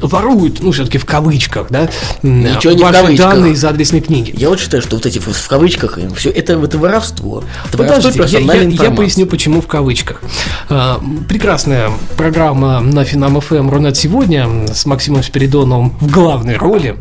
воруют, 0.02 0.62
ну, 0.62 0.71
все-таки 0.71 0.97
в 0.97 1.06
кавычках, 1.06 1.67
да, 1.69 1.89
Ничего 2.21 2.73
не 2.73 2.80
в 2.80 2.86
ваши 2.86 3.02
кавычках. 3.02 3.30
данные 3.34 3.54
из 3.54 3.63
адресной 3.65 4.02
книги. 4.02 4.34
Я 4.38 4.49
вот 4.49 4.60
считаю, 4.60 4.82
что 4.82 4.95
вот 4.95 5.06
эти 5.06 5.19
в, 5.19 5.28
в 5.28 5.47
кавычках 5.47 5.97
все 6.15 6.30
это, 6.30 6.54
это 6.54 6.78
воровство. 6.78 7.43
Это 7.67 7.78
воровство 7.78 8.12
Подожди, 8.12 8.17
я, 8.19 8.23
персональной 8.23 8.54
я- 8.56 8.62
я 8.62 8.73
информации. 8.73 8.95
поясню, 8.97 9.25
почему 9.28 9.62
в 9.62 9.67
кавычках. 9.67 10.21
А, 10.69 11.02
прекрасная 11.28 11.91
программа 12.17 12.80
на 12.82 13.04
Финам 13.04 13.39
ФМ 13.41 13.69
Рунет 13.69 13.97
сегодня 13.97 14.67
с 14.73 14.86
Максимом 14.86 15.23
Спиридоновым 15.23 15.91
в 15.99 16.12
главной 16.12 16.56
роли 16.58 16.97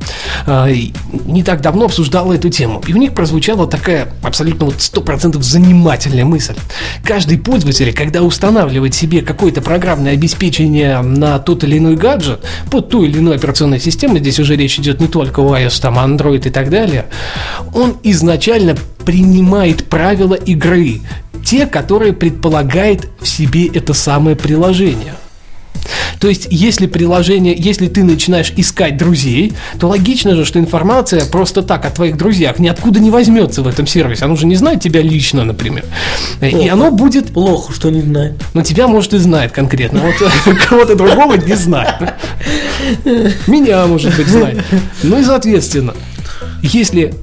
а, 0.47 0.69
не 1.27 1.43
так 1.43 1.61
давно 1.61 1.87
обсуждала 1.87 2.33
эту 2.33 2.49
тему. 2.51 2.83
И 2.87 2.93
у 2.93 2.97
них 2.97 3.15
прозвучала 3.15 3.67
такая 3.67 4.09
абсолютно 4.23 4.67
вот 4.67 4.77
100% 4.77 5.41
занимательная 5.43 6.25
мысль. 6.25 6.55
Каждый 7.05 7.39
пользователь, 7.39 7.93
когда 7.93 8.23
устанавливает 8.23 8.95
себе 8.95 9.23
какое-то 9.23 9.61
программное 9.61 10.13
обеспечение 10.13 11.01
на 11.03 11.39
тот 11.39 11.65
или 11.65 11.79
иной 11.79 11.97
гаджет, 11.97 12.45
под 12.79 12.91
ту 12.91 13.03
или 13.03 13.19
иную 13.19 13.35
операционную 13.35 13.81
систему, 13.81 14.19
здесь 14.19 14.39
уже 14.39 14.55
речь 14.55 14.79
идет 14.79 15.01
не 15.01 15.09
только 15.09 15.41
о 15.41 15.59
iOS, 15.59 15.81
там 15.83 15.99
Android 15.99 16.47
и 16.47 16.51
так 16.51 16.71
далее, 16.71 17.07
он 17.75 17.97
изначально 18.05 18.77
принимает 19.05 19.87
правила 19.87 20.35
игры, 20.35 21.01
те, 21.45 21.67
которые 21.67 22.13
предполагает 22.13 23.09
в 23.21 23.27
себе 23.27 23.67
это 23.67 23.95
самое 23.95 24.37
приложение. 24.37 25.15
То 26.21 26.29
есть, 26.29 26.49
если 26.51 26.87
приложение, 26.87 27.55
если 27.57 27.89
ты 27.89 28.05
начинаешь 28.05 28.53
искать 28.57 28.97
друзей, 28.97 29.53
то 29.79 29.89
логично 29.89 30.35
же, 30.35 30.45
что 30.45 30.59
информация 30.59 31.25
просто 31.25 31.63
так 31.63 31.85
о 31.85 31.91
твоих 31.91 32.17
друзьях 32.17 32.59
ниоткуда 32.59 33.01
не 33.01 33.11
возьмется 33.11 33.63
в 33.63 33.69
этом 33.69 33.87
сервисе. 33.87 34.25
Оно 34.25 34.37
же 34.37 34.47
не 34.47 34.57
знает 34.57 34.81
тебя 34.81 35.01
лично, 35.03 35.45
например. 35.45 35.85
И 36.41 36.69
оно 36.69 36.91
будет 36.91 37.33
Плохо, 37.33 37.73
что 37.73 37.91
не 37.91 38.03
знаю. 38.03 38.37
но 38.55 38.63
тебя, 38.63 38.89
может, 38.89 39.15
и 39.15 39.19
знает 39.19 39.53
конкретно. 39.53 40.01
Вот 40.01 40.59
кого-то 40.69 40.95
другого 40.95 41.35
не 41.35 41.55
знает. 41.55 41.95
Меня, 43.47 43.87
может 43.87 44.17
быть, 44.17 44.27
знает. 44.27 44.65
Ну 45.03 45.21
и, 45.21 45.25
соответственно, 45.25 45.95
если 46.63 47.15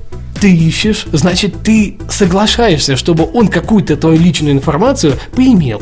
ты 0.46 0.56
ищешь, 0.56 1.08
значит, 1.12 1.64
ты 1.64 1.98
соглашаешься, 2.08 2.96
чтобы 2.98 3.28
он 3.34 3.48
какую-то 3.48 3.98
твою 3.98 4.20
личную 4.20 4.54
информацию 4.54 5.16
поимел. 5.36 5.82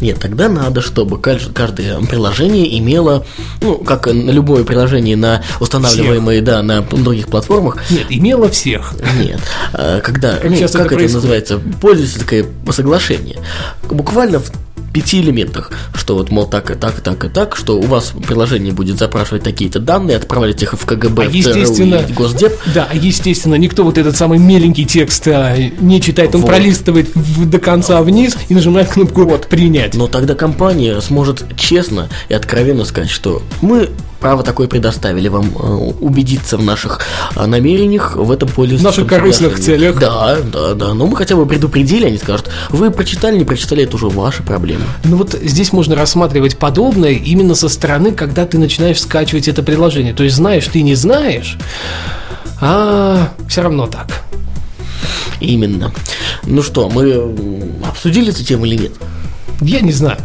Нет, 0.00 0.18
тогда 0.18 0.48
надо, 0.48 0.80
чтобы 0.80 1.18
кажд- 1.18 1.52
каждое 1.52 1.96
приложение 2.00 2.76
имело, 2.76 3.24
ну, 3.60 3.76
как 3.76 4.08
любое 4.08 4.64
приложение 4.64 5.16
на 5.16 5.44
устанавливаемые, 5.60 6.42
да, 6.42 6.60
на 6.64 6.82
других 6.82 7.28
платформах. 7.28 7.88
Нет, 7.88 8.06
имела 8.08 8.48
всех. 8.48 8.94
Нет, 9.16 9.38
а, 9.74 10.00
когда, 10.00 10.40
ну, 10.42 10.56
сейчас 10.56 10.72
как 10.72 10.90
это 10.90 11.04
это, 11.04 11.14
называется, 11.14 11.60
пользовательское 11.80 12.46
соглашение. 12.72 13.38
Буквально 13.88 14.40
в 14.40 14.50
пяти 14.92 15.20
элементах, 15.20 15.70
что 15.94 16.14
вот, 16.14 16.30
мол, 16.30 16.46
так 16.46 16.70
и 16.70 16.74
так, 16.74 16.98
и 16.98 17.02
так, 17.02 17.24
и 17.24 17.28
так, 17.28 17.56
что 17.56 17.78
у 17.78 17.82
вас 17.82 18.12
приложение 18.26 18.72
будет 18.72 18.98
запрашивать 18.98 19.42
такие-то 19.42 19.78
данные, 19.80 20.16
отправлять 20.16 20.62
их 20.62 20.72
в 20.74 20.84
КГБ, 20.86 21.24
А 21.24 21.28
в 21.28 21.30
ЦРУ 21.30 21.36
естественно, 21.36 21.94
и 21.96 22.12
в 22.12 22.14
Госдеп. 22.14 22.52
да, 22.74 22.88
а 22.90 22.94
естественно, 22.94 23.54
никто 23.54 23.84
вот 23.84 23.98
этот 23.98 24.16
самый 24.16 24.38
меленький 24.38 24.84
текст 24.84 25.26
а, 25.28 25.56
не 25.80 26.00
читает, 26.00 26.34
он 26.34 26.42
Вот. 26.42 26.48
пролистывает 26.50 27.14
в- 27.14 27.48
до 27.48 27.58
конца 27.58 28.02
вниз 28.02 28.36
и 28.48 28.54
нажимает 28.54 28.88
кнопку 28.88 29.26
«принять». 29.48 29.94
Но 29.94 30.06
тогда 30.08 30.34
компания 30.34 31.00
сможет 31.00 31.44
честно 31.56 32.08
и 32.28 32.34
откровенно 32.34 32.84
сказать, 32.84 33.10
что 33.10 33.42
мы 33.60 33.90
право 34.20 34.42
такое 34.42 34.68
предоставили 34.68 35.28
вам 35.28 35.46
э, 35.46 35.92
убедиться 36.00 36.56
в 36.56 36.62
наших 36.62 37.00
э, 37.34 37.46
намерениях, 37.46 38.16
в 38.16 38.30
этом 38.30 38.48
пользуясь. 38.48 38.80
В 38.80 38.84
наших 38.84 39.06
корыстных 39.06 39.58
целях. 39.58 39.98
Да, 39.98 40.36
да, 40.40 40.74
да. 40.74 40.94
Но 40.94 41.06
мы 41.06 41.16
хотя 41.16 41.36
бы 41.36 41.46
предупредили, 41.46 42.06
они 42.06 42.18
скажут, 42.18 42.50
вы 42.68 42.90
прочитали, 42.90 43.38
не 43.38 43.44
прочитали, 43.44 43.84
это 43.84 43.96
уже 43.96 44.08
ваши 44.08 44.42
проблемы. 44.42 44.84
Ну 45.04 45.16
вот 45.16 45.32
здесь 45.32 45.72
можно 45.72 45.96
рассматривать 45.96 46.58
подобное 46.58 47.12
именно 47.12 47.54
со 47.54 47.68
стороны, 47.68 48.12
когда 48.12 48.46
ты 48.46 48.58
начинаешь 48.58 49.00
скачивать 49.00 49.48
это 49.48 49.62
приложение. 49.62 50.12
То 50.12 50.22
есть 50.22 50.36
знаешь, 50.36 50.66
ты 50.66 50.82
не 50.82 50.94
знаешь, 50.94 51.56
а 52.60 53.32
все 53.48 53.62
равно 53.62 53.86
так. 53.86 54.06
Именно. 55.40 55.92
Ну 56.44 56.62
что, 56.62 56.90
мы 56.90 57.34
обсудили 57.88 58.30
эту 58.30 58.44
тему 58.44 58.66
или 58.66 58.76
нет? 58.76 58.92
Я 59.60 59.80
не 59.80 59.92
знаю. 59.92 60.16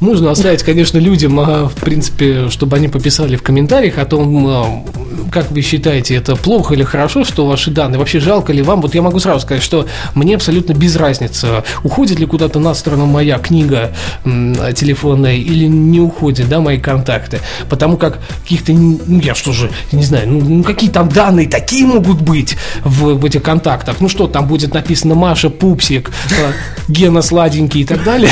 Можно 0.00 0.30
оставить, 0.30 0.62
конечно, 0.62 0.98
людям, 0.98 1.40
а, 1.40 1.68
в 1.68 1.74
принципе, 1.74 2.50
чтобы 2.50 2.76
они 2.76 2.88
пописали 2.88 3.36
в 3.36 3.42
комментариях 3.42 3.98
о 3.98 4.04
том, 4.04 4.46
а, 4.46 4.84
как 5.32 5.50
вы 5.50 5.62
считаете, 5.62 6.14
это 6.16 6.36
плохо 6.36 6.74
или 6.74 6.82
хорошо, 6.82 7.24
что 7.24 7.46
ваши 7.46 7.70
данные, 7.70 7.98
вообще 7.98 8.20
жалко 8.20 8.52
ли 8.52 8.62
вам. 8.62 8.82
Вот 8.82 8.94
я 8.94 9.02
могу 9.02 9.18
сразу 9.20 9.40
сказать, 9.40 9.62
что 9.62 9.86
мне 10.14 10.34
абсолютно 10.34 10.74
без 10.74 10.96
разницы, 10.96 11.64
уходит 11.82 12.18
ли 12.18 12.26
куда-то 12.26 12.60
на 12.60 12.74
сторону 12.74 13.06
моя 13.06 13.38
книга 13.38 13.92
телефонная 14.24 15.36
или 15.36 15.66
не 15.66 16.00
уходит, 16.00 16.48
да, 16.48 16.60
мои 16.60 16.78
контакты. 16.78 17.40
Потому 17.68 17.96
как 17.96 18.20
каких-то, 18.42 18.72
ну 18.72 19.20
я 19.20 19.34
что 19.34 19.52
же, 19.52 19.70
не 19.92 20.04
знаю, 20.04 20.28
ну, 20.28 20.40
ну, 20.40 20.62
какие 20.62 20.90
там 20.90 21.08
данные 21.08 21.48
такие 21.48 21.86
могут 21.86 22.20
быть 22.20 22.56
в, 22.84 23.14
в 23.14 23.24
этих 23.24 23.42
контактах. 23.42 23.96
Ну 24.00 24.08
что, 24.08 24.26
там 24.26 24.46
будет 24.46 24.74
написано 24.74 25.14
Маша, 25.14 25.50
Пупсик, 25.50 26.10
э, 26.30 26.52
Гена 26.88 27.22
Сладенький 27.22 27.82
и 27.82 27.84
так 27.84 28.04
далее. 28.04 28.30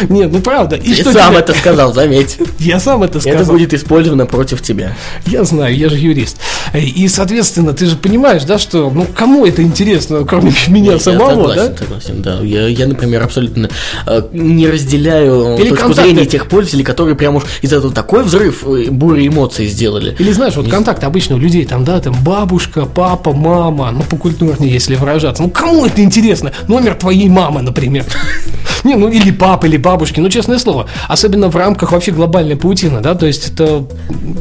Нет, 0.08 0.32
ну 0.32 0.40
правда. 0.40 0.76
И 0.76 0.94
Ты 0.94 1.02
что 1.02 1.12
сам 1.12 1.30
тебе- 1.30 1.40
это 1.40 1.54
сказал, 1.54 1.92
заметь. 1.94 2.38
Я 2.58 2.80
сам 2.80 3.02
это 3.02 3.20
сказал. 3.20 3.40
Это 3.42 3.50
будет 3.50 3.74
использовано 3.74 4.26
против 4.26 4.62
тебя. 4.62 4.96
Я 5.26 5.44
знаю, 5.44 5.76
я 5.76 5.88
же 5.88 5.96
юрист. 5.98 6.38
И, 6.74 7.08
соответственно, 7.08 7.72
ты 7.72 7.86
же 7.86 7.96
понимаешь, 7.96 8.44
да, 8.44 8.58
что, 8.58 8.90
ну, 8.90 9.06
кому 9.14 9.46
это 9.46 9.62
интересно, 9.62 10.24
кроме 10.24 10.52
меня 10.68 10.92
Я 10.92 10.98
самого, 10.98 11.48
согласен, 11.48 11.72
да? 11.72 11.78
согласен, 11.78 12.22
да. 12.22 12.40
Я, 12.42 12.68
я, 12.68 12.86
например, 12.86 13.22
абсолютно 13.22 13.70
э, 14.06 14.22
не 14.32 14.68
разделяю 14.68 15.56
Или 15.58 15.70
точку 15.70 15.86
контакты. 15.86 16.10
зрения 16.10 16.26
тех 16.26 16.48
пользователей, 16.48 16.84
которые 16.84 17.14
прям 17.16 17.36
уж 17.36 17.44
из 17.62 17.72
этого 17.72 17.92
такой 17.92 18.22
взрыв 18.22 18.64
э, 18.66 18.90
бури 18.90 19.26
эмоций 19.28 19.66
сделали. 19.66 20.14
Или 20.18 20.32
знаешь, 20.32 20.56
вот 20.56 20.68
контакты 20.68 21.06
обычно 21.06 21.36
у 21.36 21.38
людей 21.38 21.64
там, 21.64 21.84
да, 21.84 22.00
там 22.00 22.14
бабушка, 22.22 22.84
папа, 22.86 23.32
мама, 23.32 23.90
ну 23.90 24.02
покультурнее, 24.02 24.72
если 24.72 24.94
выражаться. 24.94 25.42
Ну 25.42 25.50
кому 25.50 25.86
это 25.86 26.02
интересно? 26.02 26.52
Номер 26.66 26.94
твоей 26.94 27.28
мамы, 27.28 27.62
например. 27.62 28.04
Не, 28.84 28.94
ну 28.94 29.08
или 29.08 29.30
папы, 29.32 29.66
или 29.66 29.76
бабушки, 29.88 30.20
ну 30.20 30.28
честное 30.28 30.58
слово. 30.58 30.86
Особенно 31.08 31.48
в 31.48 31.56
рамках 31.56 31.92
вообще 31.92 32.12
глобальной 32.12 32.56
паутины, 32.56 33.00
да, 33.00 33.14
то 33.14 33.24
есть 33.26 33.52
это, 33.54 33.86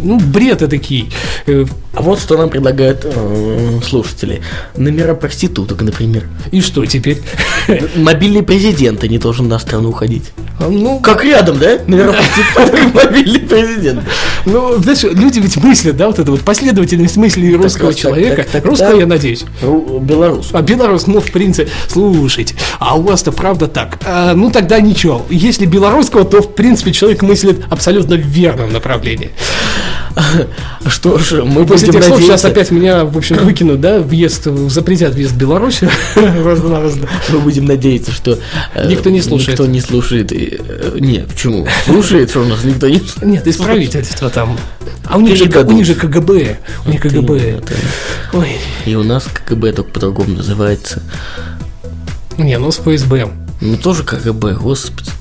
ну, 0.04 0.20
бред 0.20 0.62
этакий. 0.62 1.10
А 1.98 2.02
вот 2.04 2.20
что 2.20 2.38
нам 2.38 2.52
предлагают 2.52 3.02
э, 3.06 3.80
слушатели. 3.84 4.44
Номера 4.76 5.16
проституток, 5.16 5.82
например. 5.82 6.26
И 6.52 6.62
что 6.62 6.86
теперь? 6.86 7.24
Мобильный 7.96 8.44
президент 8.44 9.02
не 9.02 9.18
должен 9.18 9.48
на 9.48 9.58
страну 9.58 9.90
уходить. 9.90 10.26
Ну, 10.60 11.00
Как 11.00 11.24
рядом, 11.24 11.58
да? 11.58 11.80
Номера 11.88 12.14
проституток 12.14 12.94
мобильный 13.04 13.40
президент. 13.40 14.04
Ну, 14.46 14.78
знаешь, 14.78 15.02
люди 15.02 15.40
ведь 15.40 15.58
мыслят, 15.58 15.98
да, 15.98 16.06
вот 16.06 16.20
это 16.20 16.30
вот 16.30 16.42
последовательность 16.42 17.18
мыслей 17.18 17.56
русского 17.56 17.92
человека. 17.96 18.46
русского, 18.64 19.00
я 19.00 19.08
надеюсь. 19.08 19.46
Ру- 19.64 20.00
Белорус. 20.00 20.50
А 20.54 20.62
белорус, 20.62 21.08
ну, 21.08 21.20
в 21.20 21.32
принципе, 21.32 21.72
слушайте, 21.88 22.54
а 22.78 22.96
у 22.96 23.02
вас-то 23.02 23.32
правда 23.32 23.68
так. 23.68 23.98
А, 24.06 24.36
ну, 24.36 24.52
тогда 24.52 24.80
ничего. 24.80 25.26
Если 25.32 25.66
белорусского, 25.66 26.26
то, 26.26 26.44
в 26.44 26.54
принципе, 26.54 26.92
человек 26.92 27.24
мыслит 27.24 27.66
абсолютно 27.72 28.18
в 28.18 28.20
верном 28.22 28.72
направлении. 28.72 29.32
Что 30.88 31.18
ж, 31.18 31.44
мы 31.44 31.66
После 31.66 31.88
будем 31.88 32.02
слов 32.04 32.20
сейчас 32.20 32.44
надеяться, 32.44 32.48
опять 32.48 32.72
меня, 32.72 33.06
в 33.06 33.18
общем, 33.18 33.38
выкинут, 33.38 33.82
да, 33.82 34.00
въезд, 34.00 34.46
запретят 34.70 35.14
въезд 35.14 35.34
в 35.34 35.38
Беларусь. 35.38 35.82
Мы 36.16 37.40
будем 37.40 37.66
надеяться, 37.66 38.12
что 38.12 38.40
э, 38.74 38.88
Никто 38.90 39.10
не 39.10 39.22
слушает. 39.22 39.60
Никто 39.60 39.66
не 39.72 39.82
слушает. 39.82 40.32
э, 40.32 40.98
Нет, 41.00 41.28
почему? 41.28 41.68
Слушает, 41.86 42.30
что 42.30 42.42
у 42.42 42.46
нас 42.46 42.64
никто 42.64 42.88
не 42.88 43.00
слушает. 43.00 43.24
Нет, 43.24 43.48
из 43.48 43.58
правительства 43.58 44.30
там. 44.30 44.58
А 45.06 45.18
у 45.18 45.22
них, 45.22 45.36
же, 45.36 45.46
у 45.46 45.50
дадут. 45.50 45.74
них 45.76 45.86
же 45.86 45.96
КГБ. 45.96 46.58
У 46.86 46.90
них 46.90 47.02
КГБ. 47.02 47.62
Ой, 48.34 48.58
И 48.86 48.96
у 48.96 49.04
нас 49.04 49.26
КГБ 49.26 49.74
только 49.74 49.92
по-другому 49.92 50.36
называется. 50.36 51.02
не, 52.38 52.58
ну 52.58 52.72
с 52.72 52.78
ФСБ. 52.80 53.28
Ну 53.62 53.78
тоже 53.78 54.04
КГБ, 54.04 54.56
господи. 54.56 55.12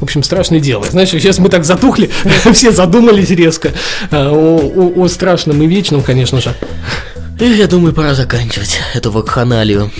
В 0.00 0.02
общем, 0.02 0.22
страшное 0.22 0.60
дело. 0.60 0.84
Знаешь, 0.90 1.10
сейчас 1.10 1.38
мы 1.38 1.48
так 1.48 1.64
затухли, 1.64 2.10
все 2.52 2.72
задумались 2.72 3.30
резко 3.30 3.72
а, 4.10 4.30
о, 4.30 4.58
о- 4.58 5.02
о 5.04 5.08
страшном 5.08 5.62
и 5.62 5.66
вечном, 5.66 6.02
конечно 6.02 6.40
же. 6.40 6.54
И 7.40 7.44
я 7.44 7.66
думаю, 7.66 7.94
пора 7.94 8.14
заканчивать 8.14 8.80
эту 8.94 9.10
вакханалию. 9.10 9.90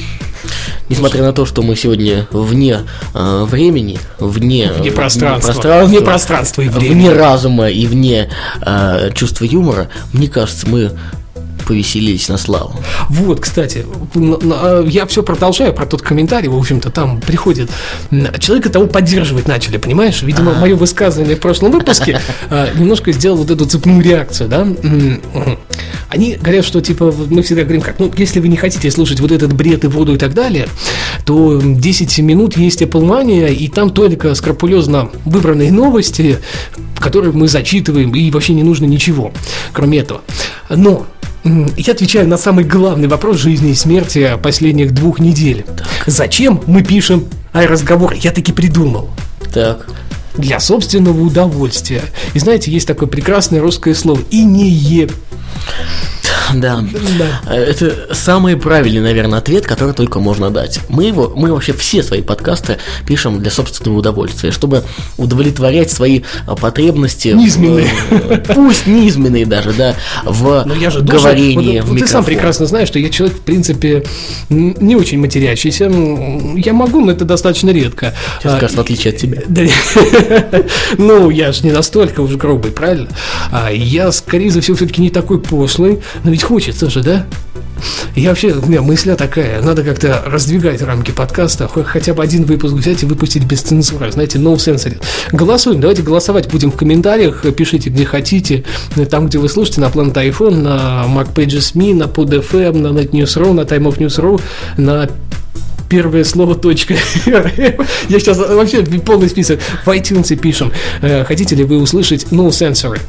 Несмотря 0.89 1.22
на 1.22 1.33
то, 1.35 1.45
что 1.45 1.61
мы 1.62 1.76
сегодня 1.76 2.26
вне 2.31 2.79
э, 3.14 3.45
времени, 3.47 3.99
вне, 4.18 4.72
Вне 4.72 4.91
пространства. 4.91 5.53
пространства, 5.53 5.87
Вне 5.87 6.01
пространства 6.01 6.62
и 6.62 6.68
времени. 6.70 6.95
вне 6.95 7.12
разума 7.12 7.68
и 7.68 7.87
вне 7.87 8.31
э, 8.62 9.11
чувства 9.14 9.45
юмора, 9.45 9.91
мне 10.14 10.29
кажется, 10.29 10.66
мы 10.66 10.93
повеселились 11.69 12.31
на 12.31 12.39
славу. 12.39 12.73
Вот, 13.11 13.41
кстати, 13.41 13.85
а, 14.14 14.83
я 14.87 15.05
все 15.05 15.23
продолжаю 15.23 15.75
про 15.75 15.85
тот 15.85 16.01
комментарий, 16.01 16.49
в 16.49 16.57
общем-то, 16.57 16.91
там 16.91 17.21
приходит. 17.21 17.69
Человека 18.39 18.71
того 18.71 18.87
поддерживать 18.87 19.47
начали, 19.47 19.77
понимаешь? 19.77 20.23
Видимо, 20.23 20.55
мое 20.55 20.77
высказывание 20.77 21.37
в 21.37 21.41
прошлом 21.41 21.73
выпуске 21.73 22.23
а, 22.51 22.71
немножко 22.75 23.12
сделал 23.12 23.37
вот 23.37 23.51
эту 23.51 23.66
цепную 23.66 24.01
реакцию, 24.01 24.49
да? 24.49 24.66
Они 26.09 26.37
говорят, 26.37 26.64
что, 26.64 26.81
типа, 26.81 27.14
мы 27.29 27.43
всегда 27.43 27.64
говорим, 27.64 27.83
как, 27.83 27.99
ну, 27.99 28.11
если 28.16 28.41
вы 28.41 28.49
не 28.49 28.57
хотите 28.57 28.91
слушать 28.91 29.21
вот 29.21 29.31
этот 29.31 29.53
бред 29.53 29.85
и 29.85 29.89
воду 29.89 30.14
и 30.14 30.19
так 30.19 30.33
далее, 30.33 30.69
то 31.27 31.61
10 31.62 32.19
минут 32.21 32.57
есть 32.57 32.81
Apple 32.81 33.03
Mania, 33.03 33.53
и 33.53 33.69
там 33.69 33.91
только 33.91 34.35
скрупулезно 34.35 35.11
выбранные 35.27 35.71
новости, 35.71 36.39
которые 36.99 37.33
мы 37.33 37.47
зачитываем, 37.47 38.14
и 38.14 38.31
вообще 38.31 38.55
не 38.55 38.62
нужно 38.62 38.87
ничего, 38.87 39.33
кроме 39.75 39.99
этого. 39.99 40.23
Но 40.71 41.07
я 41.76 41.92
отвечаю 41.92 42.28
на 42.28 42.38
самый 42.38 42.64
главный 42.64 43.09
вопрос 43.09 43.38
жизни 43.38 43.70
и 43.70 43.74
смерти 43.74 44.38
последних 44.42 44.92
двух 44.92 45.18
недель. 45.18 45.64
Зачем 46.07 46.62
мы 46.66 46.82
пишем 46.82 47.26
разговор? 47.53 48.14
Я 48.14 48.32
таки 48.32 48.53
придумал. 48.53 49.11
Так. 49.53 49.88
Для 50.36 50.61
собственного 50.61 51.20
удовольствия. 51.20 52.03
И 52.34 52.38
знаете, 52.38 52.70
есть 52.70 52.86
такое 52.86 53.09
прекрасное 53.09 53.61
русское 53.61 53.94
слово 53.94 54.20
и 54.30 54.44
не 54.44 54.68
е. 54.68 55.09
Да. 56.55 56.82
Да. 57.18 57.55
Это 57.55 58.14
самый 58.14 58.57
правильный, 58.57 59.01
наверное, 59.01 59.39
ответ, 59.39 59.66
который 59.66 59.95
только 59.95 60.18
можно 60.18 60.51
дать. 60.51 60.80
Мы 60.89 61.05
его, 61.05 61.32
мы 61.34 61.53
вообще 61.53 61.72
все 61.72 62.03
свои 62.03 62.22
подкасты 62.22 62.78
пишем 63.07 63.41
для 63.41 63.51
собственного 63.51 63.99
удовольствия, 63.99 64.51
чтобы 64.51 64.82
удовлетворять 65.16 65.91
свои 65.91 66.22
а, 66.47 66.55
потребности. 66.57 67.28
Низменные. 67.28 67.89
э, 68.11 68.39
Пусть 68.55 68.86
низменные 68.86 69.47
даже, 69.47 69.72
да, 69.72 69.95
в 70.24 70.64
Но 70.66 70.74
я 70.74 70.91
же 70.91 71.01
должен- 71.01 71.22
говорении 71.30 71.80
вот- 71.80 71.86
в 71.89 71.91
вот 71.93 71.99
ты 72.01 72.07
сам 72.07 72.24
прекрасно 72.24 72.66
знаешь, 72.66 72.89
что 72.89 72.99
я 72.99 73.11
человек, 73.11 73.36
в 73.36 73.41
принципе, 73.41 74.05
не 74.49 74.97
очень 74.97 75.18
матерящийся. 75.20 75.84
Я 76.57 76.72
могу, 76.72 77.01
но 77.01 77.12
это 77.12 77.24
достаточно 77.24 77.70
редко. 77.70 78.14
Сейчас, 78.41 78.55
А, 78.55 78.61
раз 78.61 78.72
в 78.74 78.80
отличие 78.80 79.12
от 79.12 79.18
тебя. 79.20 79.43
Да, 79.49 79.62
ну, 80.99 81.30
я 81.30 81.53
же 81.53 81.64
не 81.64 81.72
настолько 81.72 82.20
уж 82.20 82.32
грубый, 82.36 82.70
правильно? 82.70 83.09
А 83.51 83.70
я, 83.70 84.11
скорее 84.12 84.51
всего, 84.51 84.76
все-таки 84.76 85.01
не 85.03 85.11
такой 85.11 85.41
пошлый, 85.41 86.01
но 86.29 86.33
ведь 86.33 86.43
хочется 86.43 86.91
же, 86.91 87.03
да? 87.03 87.24
Я 88.14 88.29
вообще, 88.29 88.53
у 88.53 88.66
меня 88.66 88.83
мысля 88.83 89.14
такая, 89.16 89.62
надо 89.62 89.83
как-то 89.83 90.22
раздвигать 90.26 90.83
рамки 90.83 91.11
подкаста, 91.11 91.68
хо- 91.68 91.85
хотя 91.85 92.12
бы 92.12 92.22
один 92.22 92.45
выпуск 92.45 92.74
взять 92.74 93.03
и 93.03 93.07
выпустить 93.07 93.45
без 93.45 93.62
цензуры, 93.62 94.12
знаете, 94.12 94.37
no 94.37 94.55
censored. 94.57 95.03
Голосуем, 95.33 95.81
давайте 95.81 96.03
голосовать 96.03 96.51
будем 96.51 96.70
в 96.70 96.76
комментариях, 96.76 97.47
пишите 97.57 97.89
где 97.89 98.05
хотите, 98.05 98.64
там, 99.09 99.29
где 99.29 99.39
вы 99.39 99.49
слушаете, 99.49 99.81
на 99.81 99.87
Planet 99.87 100.12
iPhone, 100.12 100.57
на 100.57 101.07
MacPages.me, 101.09 101.95
на 101.95 102.03
PodFM, 102.03 102.76
на 102.76 102.89
NetNews.ru, 102.89 103.55
на 103.55 103.62
Time 103.62 103.85
of 103.85 103.97
News.ru, 103.97 104.39
на 104.76 105.09
первое 105.89 106.24
слово 106.24 106.55
точка. 106.55 106.95
Я 107.26 108.20
сейчас 108.20 108.39
вообще 108.39 108.82
полный 108.84 109.28
список 109.28 109.61
в 109.84 109.89
iTunes 109.89 110.34
пишем. 110.36 110.72
Э, 111.03 111.24
Хотите 111.24 111.55
ли 111.55 111.64
вы 111.64 111.78
услышать 111.78 112.26
no 112.30 112.49
censored? 112.49 113.03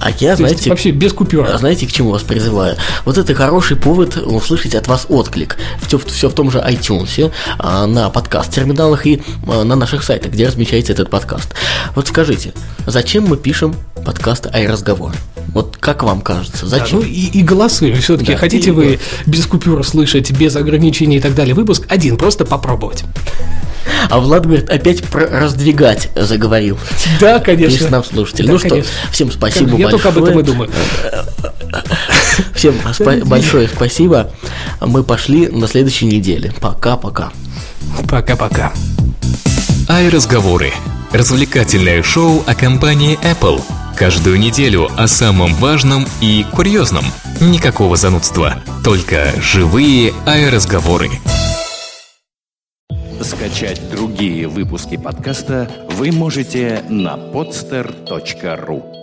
А 0.00 0.10
я, 0.18 0.36
знаете, 0.36 0.70
вообще 0.70 0.90
без 0.90 1.12
купюр. 1.12 1.46
А 1.48 1.58
Знаете, 1.58 1.86
к 1.86 1.92
чему 1.92 2.10
вас 2.10 2.22
призываю? 2.22 2.76
Вот 3.04 3.18
это 3.18 3.34
хороший 3.34 3.76
повод 3.76 4.16
услышать 4.16 4.74
от 4.74 4.88
вас 4.88 5.06
отклик. 5.08 5.56
Все, 5.86 5.98
все 5.98 6.28
в 6.28 6.32
том 6.32 6.50
же 6.50 6.58
iTunes, 6.58 7.30
а, 7.58 7.86
на 7.86 8.10
подкаст-терминалах 8.10 9.06
и 9.06 9.22
а, 9.46 9.64
на 9.64 9.76
наших 9.76 10.02
сайтах, 10.02 10.32
где 10.32 10.46
размещается 10.46 10.92
этот 10.92 11.10
подкаст. 11.10 11.54
Вот 11.94 12.08
скажите, 12.08 12.52
зачем 12.86 13.24
мы 13.24 13.36
пишем 13.36 13.74
подкаст 14.06 14.46
«Ай-разговор»? 14.54 15.12
Вот 15.48 15.76
как 15.78 16.04
вам 16.04 16.20
кажется, 16.20 16.64
Да, 16.66 16.78
зачем? 16.78 17.00
ну 17.00 17.04
и, 17.04 17.26
и 17.26 17.42
голосуем. 17.42 17.96
Все-таки 18.00 18.32
Да, 18.32 18.38
хотите 18.38 18.68
и 18.68 18.72
вы 18.72 19.00
без 19.26 19.46
купюр 19.46 19.84
слышать, 19.84 20.30
без 20.30 20.54
ограничений 20.54 21.16
и 21.16 21.20
так 21.20 21.34
далее 21.34 21.54
выпуск? 21.56 21.86
Один, 21.88 22.16
просто 22.16 22.44
попробовать. 22.44 23.02
А 24.08 24.20
Влад 24.20 24.44
говорит, 24.46 24.70
опять 24.70 25.02
про 25.02 25.26
раздвигать 25.26 26.10
заговорил. 26.14 26.78
Да, 27.20 27.40
конечно. 27.40 27.76
Пишет 27.78 27.90
нам 27.90 28.04
слушатель. 28.04 28.46
Да, 28.46 28.52
ну 28.52 28.58
что, 28.60 28.68
конечно. 28.68 28.90
всем 29.10 29.32
спасибо 29.32 29.76
Я 29.76 29.88
большое. 29.88 29.90
только 29.90 30.08
об 30.08 30.24
этом 30.24 30.40
и 30.40 30.42
думаю. 30.44 30.70
Всем 32.54 32.74
спа- 32.92 33.24
большое 33.24 33.68
спасибо. 33.68 34.30
Мы 34.80 35.02
пошли 35.02 35.48
на 35.48 35.66
следующей 35.66 36.06
неделе. 36.06 36.52
Пока-пока. 36.60 37.32
Пока-пока. 38.08 38.72
iRazговоры– 39.88 40.72
развлекательное 41.12 42.02
шоу 42.02 42.42
о 42.46 42.54
компании 42.54 43.18
Apple. 43.22 43.62
Каждую 43.96 44.38
неделю 44.38 44.88
о 44.96 45.06
самом 45.06 45.54
важном 45.54 46.06
и 46.20 46.44
курьезном. 46.52 47.04
Никакого 47.40 47.96
занудства, 47.96 48.62
только 48.84 49.32
живые 49.40 50.12
iRazговоры. 50.26 51.10
Скачать 53.22 53.80
другие 53.90 54.46
выпуски 54.46 54.96
подкаста 54.96 55.70
вы 55.90 56.12
можете 56.12 56.82
на 56.88 57.16
podster.ru 57.16 58.95